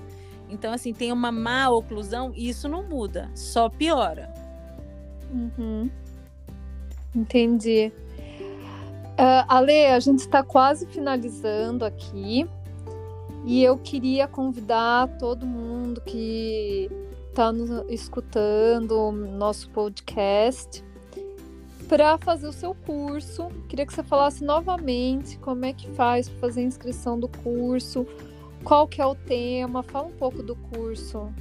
Então, 0.48 0.72
assim, 0.72 0.92
tem 0.92 1.12
uma 1.12 1.30
má 1.30 1.68
oclusão 1.68 2.32
e 2.34 2.48
isso 2.48 2.68
não 2.68 2.82
muda, 2.82 3.30
só 3.34 3.68
piora. 3.68 4.32
Uhum. 5.30 5.90
Entendi. 7.14 7.92
Uh, 9.18 9.44
Ale, 9.48 9.86
a 9.86 10.00
gente 10.00 10.20
está 10.20 10.42
quase 10.42 10.86
finalizando 10.86 11.84
aqui 11.84 12.48
e 13.44 13.62
eu 13.62 13.76
queria 13.76 14.28
convidar 14.28 15.08
todo 15.18 15.44
mundo 15.44 16.00
que 16.00 16.90
está 17.30 17.52
escutando 17.88 19.12
nosso 19.12 19.70
podcast 19.70 20.84
para 21.88 22.18
fazer 22.18 22.46
o 22.46 22.52
seu 22.52 22.74
curso. 22.74 23.48
Queria 23.68 23.86
que 23.86 23.92
você 23.92 24.02
falasse 24.02 24.44
novamente 24.44 25.38
como 25.38 25.64
é 25.64 25.72
que 25.72 25.88
faz 25.92 26.28
para 26.28 26.40
fazer 26.40 26.60
a 26.60 26.64
inscrição 26.64 27.18
do 27.18 27.28
curso, 27.28 28.06
qual 28.62 28.86
que 28.86 29.00
é 29.00 29.06
o 29.06 29.14
tema? 29.14 29.82
Fala 29.82 30.08
um 30.08 30.16
pouco 30.16 30.42
do 30.42 30.54
curso. 30.54 31.32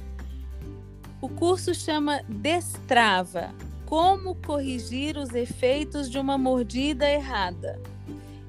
O 1.20 1.28
curso 1.28 1.74
chama 1.74 2.22
Destrava. 2.28 3.50
Como 3.84 4.34
corrigir 4.34 5.16
os 5.16 5.34
efeitos 5.34 6.10
de 6.10 6.18
uma 6.18 6.38
mordida 6.38 7.08
errada. 7.10 7.80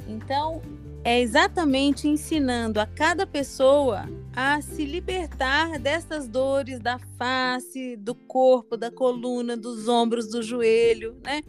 Então, 0.07 0.61
é 1.09 1.19
exatamente 1.21 2.07
ensinando 2.07 2.79
a 2.79 2.85
cada 2.85 3.25
pessoa 3.25 4.07
a 4.35 4.61
se 4.61 4.85
libertar 4.85 5.79
dessas 5.79 6.27
dores 6.27 6.79
da 6.79 6.99
face, 7.17 7.95
do 7.95 8.13
corpo, 8.13 8.77
da 8.77 8.91
coluna, 8.91 9.57
dos 9.57 9.87
ombros, 9.87 10.29
do 10.29 10.43
joelho, 10.43 11.17
né? 11.23 11.41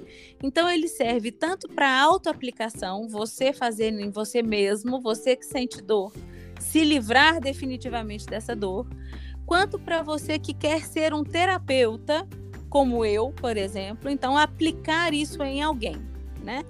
Então 0.43 0.67
ele 0.67 0.89
serve 0.89 1.31
tanto 1.31 1.69
para 1.69 2.01
autoaplicação, 2.01 3.07
você 3.07 3.53
fazendo 3.53 4.01
em 4.01 4.09
você 4.09 4.43
mesmo, 4.43 4.99
você 4.99 5.37
que 5.37 5.45
sente 5.45 5.83
dor, 5.83 6.11
se 6.59 6.83
livrar 6.83 7.39
definitivamente 7.39 8.25
dessa 8.25 8.57
dor, 8.57 8.89
quanto 9.45 9.79
para 9.79 10.03
você 10.03 10.39
que 10.39 10.55
quer 10.55 10.87
ser 10.87 11.13
um 11.13 11.23
terapeuta, 11.23 12.27
como 12.71 13.05
eu, 13.05 13.31
por 13.31 13.59
exemplo, 13.59 14.09
então 14.09 14.39
aplicar 14.39 15.13
isso 15.13 15.43
em 15.43 15.61
alguém, 15.61 15.97
né? 16.43 16.65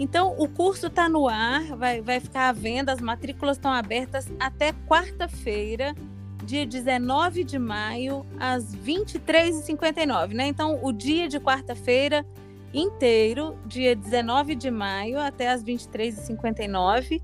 Então 0.00 0.34
o 0.38 0.48
curso 0.48 0.86
está 0.86 1.10
no 1.10 1.28
ar, 1.28 1.76
vai, 1.76 2.00
vai 2.00 2.18
ficar 2.20 2.48
à 2.48 2.52
venda, 2.52 2.90
as 2.90 3.02
matrículas 3.02 3.58
estão 3.58 3.70
abertas 3.70 4.32
até 4.40 4.72
quarta-feira, 4.88 5.94
dia 6.42 6.64
19 6.64 7.44
de 7.44 7.58
maio, 7.58 8.24
às 8.38 8.74
23h59, 8.74 10.32
né? 10.32 10.46
Então 10.46 10.80
o 10.82 10.90
dia 10.90 11.28
de 11.28 11.38
quarta-feira 11.38 12.24
inteiro, 12.72 13.58
dia 13.66 13.94
19 13.94 14.54
de 14.54 14.70
maio 14.70 15.20
até 15.20 15.50
às 15.50 15.62
23h59 15.62 17.20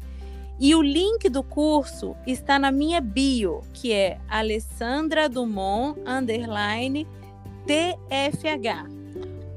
e 0.60 0.74
o 0.74 0.82
link 0.82 1.30
do 1.30 1.42
curso 1.42 2.14
está 2.26 2.58
na 2.58 2.70
minha 2.70 3.00
bio, 3.00 3.62
que 3.72 3.90
é 3.90 4.18
Alessandra 4.28 5.30
Dumont 5.30 5.98
underline 6.06 7.06
TFH. 7.66 9.05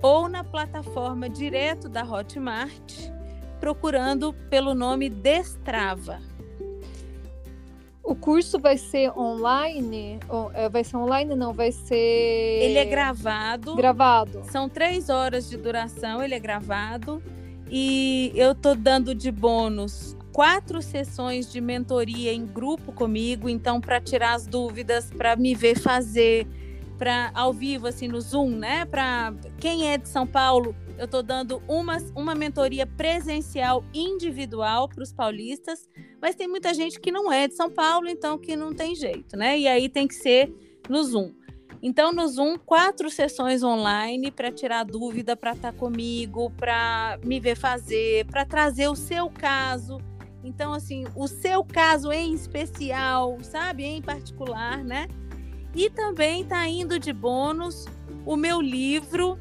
Ou 0.02 0.28
na 0.30 0.43
plataforma 0.43 1.30
direto 1.30 1.89
da 1.89 2.04
Hotmart, 2.04 3.10
procurando 3.60 4.34
pelo 4.50 4.74
nome 4.74 5.10
Destrava. 5.10 6.20
O 8.04 8.16
curso 8.16 8.58
vai 8.58 8.78
ser 8.78 9.12
online? 9.18 10.20
É, 10.54 10.68
vai 10.68 10.84
ser 10.84 10.97
online? 10.97 11.36
Não, 11.36 11.54
vai 11.54 11.72
ser. 11.72 11.95
Ele 11.95 12.78
é 12.78 12.86
gravado. 12.86 13.76
Gravado. 13.76 14.41
São 14.50 14.68
três 14.68 15.10
horas 15.10 15.47
de 15.47 15.58
duração, 15.58 16.24
ele 16.24 16.34
é 16.34 16.39
gravado. 16.39 17.22
E 17.70 18.32
eu 18.34 18.56
tô 18.56 18.74
dando 18.74 19.14
de 19.14 19.32
bônus 19.32 20.18
quatro 20.34 20.82
sessões 20.82 21.52
de 21.52 21.60
mentoria 21.60 22.34
em 22.34 22.45
grupo 22.45 22.91
comigo, 22.91 23.50
então 23.50 23.82
para 23.82 24.00
tirar 24.00 24.34
as 24.36 24.47
dúvidas, 24.47 25.12
para 25.12 25.36
me 25.36 25.54
ver 25.54 25.78
fazer, 25.78 26.47
para 27.00 27.32
ao 27.34 27.54
vivo 27.54 27.88
assim 27.88 28.10
no 28.10 28.20
Zoom, 28.20 28.58
né? 28.58 28.86
Para 28.86 29.34
quem 29.58 29.89
é 29.89 29.97
de 29.97 30.10
São 30.10 30.28
Paulo, 30.28 30.76
eu 30.97 31.06
estou 31.06 31.24
dando 31.24 31.64
uma, 31.66 31.97
uma 32.14 32.36
mentoria 32.36 32.86
presencial 32.86 33.84
individual 33.93 34.89
para 34.89 35.02
os 35.02 35.14
paulistas, 35.14 35.88
mas 36.22 36.36
tem 36.36 36.47
muita 36.47 36.74
gente 36.74 37.00
que 37.00 37.10
não 37.10 37.32
é 37.32 37.47
de 37.47 37.56
São 37.56 37.72
Paulo, 37.72 38.10
então 38.10 38.38
que 38.38 38.56
não 38.56 38.74
tem 38.74 38.93
jeito, 38.93 39.38
né? 39.38 39.58
E 39.58 39.66
aí 39.66 39.88
tem 39.88 40.08
que 40.08 40.16
ser 40.16 40.54
no 40.89 41.02
Zoom. 41.02 41.34
Então, 41.82 42.12
no 42.12 42.28
Zoom, 42.28 42.58
quatro 42.58 43.10
sessões 43.10 43.64
online 43.64 44.30
para 44.32 44.52
tirar 44.52 44.84
dúvida, 44.84 45.38
para 45.38 45.54
estar 45.54 45.72
tá 45.72 45.78
comigo, 45.78 46.52
para 46.52 47.18
me 47.24 47.39
ver 47.39 47.56
fazer, 47.56 48.26
para 48.26 48.43
trazer 48.43 48.89
o 48.89 48.95
seu 48.95 49.30
caso. 49.30 49.97
Então, 50.43 50.74
assim, 50.74 51.06
o 51.16 51.28
seu 51.28 51.64
caso 51.64 52.12
em 52.12 52.34
especial, 52.34 53.38
sabe? 53.41 53.86
Em 53.86 54.02
particular, 54.02 54.84
né? 54.84 55.08
E 55.76 55.89
também 55.89 56.41
está 56.41 56.67
indo 56.67 56.97
de 56.99 57.13
bônus 57.13 57.86
o 58.26 58.36
meu 58.36 58.59
livro 58.59 59.39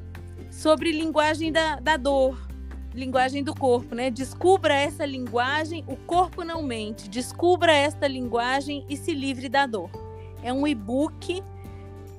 sobre 0.51 0.93
linguagem 0.93 1.51
da, 1.51 1.77
da 1.77 1.97
dor, 1.97 2.49
linguagem 2.95 3.43
do 3.43 3.55
corpo, 3.55 3.95
né? 3.95 4.11
Descubra 4.11 4.75
essa 4.75 5.07
linguagem, 5.07 5.85
o 5.87 5.97
corpo 5.97 6.45
não 6.45 6.63
mente. 6.63 7.09
Descubra 7.09 7.73
esta 7.73 8.07
linguagem 8.07 8.85
e 8.89 8.97
se 8.97 9.15
livre 9.15 9.49
da 9.49 9.67
dor. 9.67 9.91
É 10.43 10.53
um 10.53 10.67
e-book 10.67 11.43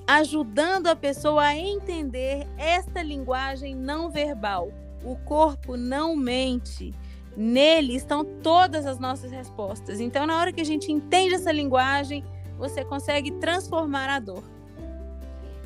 ajudando 0.06 0.88
a 0.88 0.96
pessoa 0.96 1.44
a 1.44 1.56
entender 1.56 2.46
esta 2.58 3.02
linguagem 3.02 3.74
não 3.74 4.10
verbal. 4.10 4.72
O 5.04 5.16
corpo 5.16 5.76
não 5.76 6.16
mente. 6.16 6.92
Nele 7.36 7.94
estão 7.94 8.24
todas 8.24 8.86
as 8.86 8.98
nossas 8.98 9.30
respostas. 9.30 10.00
Então, 10.00 10.26
na 10.26 10.36
hora 10.36 10.52
que 10.52 10.60
a 10.60 10.64
gente 10.64 10.90
entende 10.90 11.34
essa 11.34 11.52
linguagem, 11.52 12.24
você 12.60 12.84
consegue 12.84 13.32
transformar 13.32 14.08
a 14.08 14.20
dor. 14.20 14.44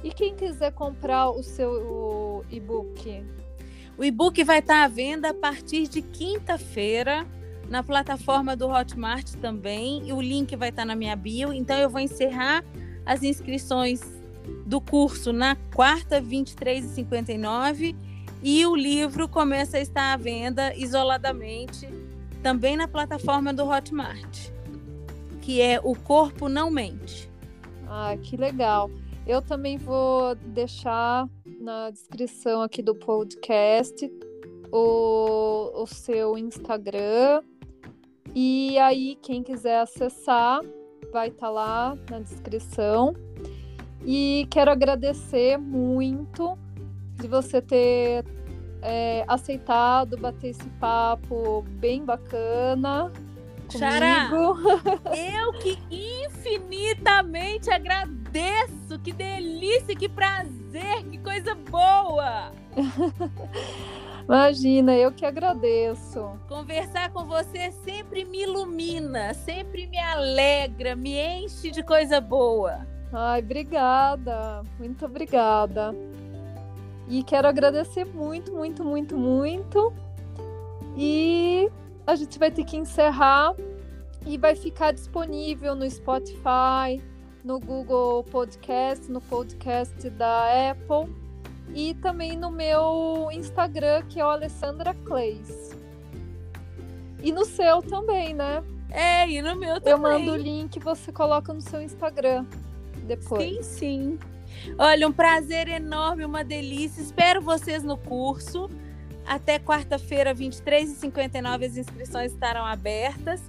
E 0.02 0.10
quem 0.10 0.34
quiser 0.34 0.72
comprar 0.72 1.30
o 1.30 1.42
seu 1.42 2.44
e-book? 2.50 3.24
O 3.98 4.04
e-book 4.04 4.42
vai 4.44 4.60
estar 4.60 4.84
à 4.84 4.88
venda 4.88 5.30
a 5.30 5.34
partir 5.34 5.88
de 5.88 6.00
quinta-feira 6.00 7.26
na 7.68 7.82
plataforma 7.82 8.56
do 8.56 8.68
Hotmart 8.68 9.34
também. 9.40 10.08
E 10.08 10.12
o 10.12 10.20
link 10.20 10.54
vai 10.56 10.70
estar 10.70 10.84
na 10.84 10.94
minha 10.94 11.16
bio. 11.16 11.52
Então 11.52 11.76
eu 11.76 11.90
vou 11.90 12.00
encerrar 12.00 12.64
as 13.04 13.22
inscrições 13.22 14.00
do 14.66 14.80
curso 14.80 15.32
na 15.32 15.56
quarta, 15.74 16.20
23 16.20 16.84
e 16.84 16.88
59 16.88 17.96
e 18.42 18.66
o 18.66 18.76
livro 18.76 19.26
começa 19.26 19.78
a 19.78 19.80
estar 19.80 20.12
à 20.12 20.16
venda 20.18 20.74
isoladamente 20.76 21.88
também 22.42 22.76
na 22.76 22.86
plataforma 22.86 23.54
do 23.54 23.66
Hotmart, 23.66 24.50
que 25.44 25.60
é 25.60 25.78
O 25.84 25.94
Corpo 25.94 26.48
Não 26.48 26.70
Mente. 26.70 27.30
Ah, 27.86 28.16
que 28.16 28.34
legal. 28.34 28.90
Eu 29.26 29.42
também 29.42 29.76
vou 29.76 30.34
deixar 30.34 31.28
na 31.60 31.90
descrição 31.90 32.62
aqui 32.62 32.80
do 32.80 32.94
podcast 32.94 34.10
o, 34.72 35.82
o 35.82 35.86
seu 35.86 36.38
Instagram. 36.38 37.42
E 38.34 38.78
aí, 38.78 39.18
quem 39.20 39.42
quiser 39.42 39.80
acessar, 39.80 40.62
vai 41.12 41.28
estar 41.28 41.48
tá 41.48 41.52
lá 41.52 41.98
na 42.10 42.20
descrição. 42.20 43.14
E 44.02 44.46
quero 44.50 44.70
agradecer 44.70 45.58
muito 45.58 46.56
de 47.20 47.28
você 47.28 47.60
ter 47.60 48.24
é, 48.80 49.26
aceitado 49.28 50.16
bater 50.16 50.48
esse 50.48 50.68
papo 50.80 51.60
bem 51.78 52.02
bacana. 52.02 53.12
Xará, 53.78 54.30
eu 55.16 55.52
que 55.54 55.78
infinitamente 55.90 57.70
agradeço. 57.70 58.98
Que 59.02 59.12
delícia, 59.12 59.94
que 59.94 60.08
prazer, 60.08 61.04
que 61.10 61.18
coisa 61.18 61.54
boa. 61.54 62.52
Imagina, 64.24 64.94
eu 64.94 65.12
que 65.12 65.26
agradeço. 65.26 66.38
Conversar 66.48 67.10
com 67.10 67.26
você 67.26 67.70
sempre 67.84 68.24
me 68.24 68.42
ilumina, 68.42 69.34
sempre 69.34 69.86
me 69.86 69.98
alegra, 69.98 70.96
me 70.96 71.18
enche 71.18 71.70
de 71.70 71.82
coisa 71.82 72.20
boa. 72.20 72.86
Ai, 73.12 73.40
obrigada. 73.40 74.62
Muito 74.78 75.04
obrigada. 75.04 75.94
E 77.06 77.22
quero 77.22 77.46
agradecer 77.46 78.06
muito, 78.06 78.52
muito, 78.52 78.82
muito, 78.82 79.16
muito. 79.16 79.92
E 82.06 82.10
a 82.10 82.16
gente 82.16 82.38
vai 82.38 82.50
ter 82.50 82.64
que 82.64 82.76
encerrar 82.76 83.54
e 84.26 84.38
vai 84.38 84.54
ficar 84.54 84.92
disponível 84.92 85.74
no 85.74 85.88
Spotify, 85.90 87.02
no 87.44 87.58
Google 87.60 88.24
Podcast, 88.24 89.10
no 89.10 89.20
podcast 89.20 90.08
da 90.10 90.70
Apple 90.70 91.14
e 91.74 91.94
também 91.94 92.36
no 92.36 92.50
meu 92.50 93.28
Instagram, 93.32 94.02
que 94.08 94.20
é 94.20 94.24
o 94.24 94.28
Alessandra 94.28 94.94
Clays. 95.04 95.76
E 97.22 97.32
no 97.32 97.44
seu 97.44 97.82
também, 97.82 98.34
né? 98.34 98.62
É, 98.90 99.28
e 99.28 99.40
no 99.42 99.56
meu 99.56 99.80
também. 99.80 99.92
Eu 99.92 99.98
mando 99.98 100.32
o 100.32 100.36
link, 100.36 100.78
você 100.78 101.10
coloca 101.10 101.52
no 101.52 101.60
seu 101.60 101.82
Instagram 101.82 102.46
depois. 103.06 103.64
Sim, 103.66 104.18
sim. 104.18 104.18
Olha, 104.78 105.08
um 105.08 105.12
prazer 105.12 105.68
enorme, 105.68 106.24
uma 106.24 106.44
delícia. 106.44 107.00
Espero 107.00 107.40
vocês 107.40 107.82
no 107.82 107.96
curso. 107.96 108.70
Até 109.26 109.58
quarta-feira, 109.58 110.34
23h59, 110.34 111.66
as 111.66 111.76
inscrições 111.76 112.32
estarão 112.32 112.64
abertas. 112.64 113.40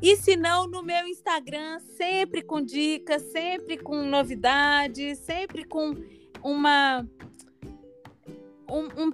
E 0.00 0.16
se 0.16 0.34
não, 0.34 0.66
no 0.66 0.82
meu 0.82 1.06
Instagram, 1.06 1.78
sempre 1.96 2.42
com 2.42 2.60
dicas, 2.60 3.22
sempre 3.22 3.78
com 3.78 4.02
novidades, 4.02 5.18
sempre 5.18 5.64
com 5.64 5.94
uma. 6.42 7.06
Um, 8.68 9.04
um, 9.04 9.12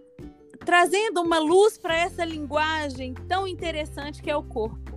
trazendo 0.65 1.21
uma 1.21 1.39
luz 1.39 1.77
para 1.77 1.97
essa 1.97 2.25
linguagem 2.25 3.13
tão 3.29 3.47
interessante 3.47 4.23
que 4.23 4.31
é 4.31 4.37
o 4.37 4.43
corpo. 4.43 4.88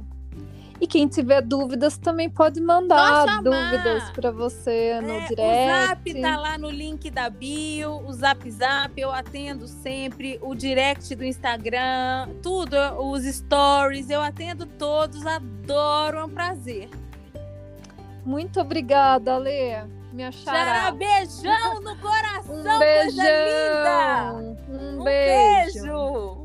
E 0.82 0.88
quem 0.88 1.08
tiver 1.08 1.42
dúvidas 1.44 1.96
também 1.96 2.28
pode 2.28 2.60
mandar 2.60 3.44
dúvidas 3.44 4.10
para 4.10 4.32
você 4.32 5.00
no 5.00 5.12
é, 5.14 5.28
direct. 5.28 5.36
O 5.38 5.88
Zap 5.88 6.22
tá 6.22 6.38
lá 6.38 6.58
no 6.58 6.72
link 6.72 7.12
da 7.12 7.30
bio, 7.30 8.04
o 8.04 8.12
Zap 8.12 8.50
Zap 8.50 9.00
eu 9.00 9.12
atendo 9.12 9.68
sempre, 9.68 10.40
o 10.42 10.56
direct 10.56 11.14
do 11.14 11.24
Instagram, 11.24 12.30
tudo, 12.42 12.76
os 12.98 13.24
stories, 13.26 14.10
eu 14.10 14.22
atendo 14.22 14.66
todos, 14.66 15.24
adoro, 15.24 16.18
é 16.18 16.26
um 16.26 16.30
prazer. 16.30 16.90
Muito 18.26 18.60
obrigada, 18.60 19.38
Lê. 19.38 19.84
Minha 20.12 20.32
chará. 20.32 20.58
Xará, 20.58 20.92
beijão 20.92 21.82
no 21.82 21.96
coração, 21.98 22.56
um 22.56 22.80
beijão. 22.80 23.14
coisa 23.14 23.22
linda! 25.04 26.41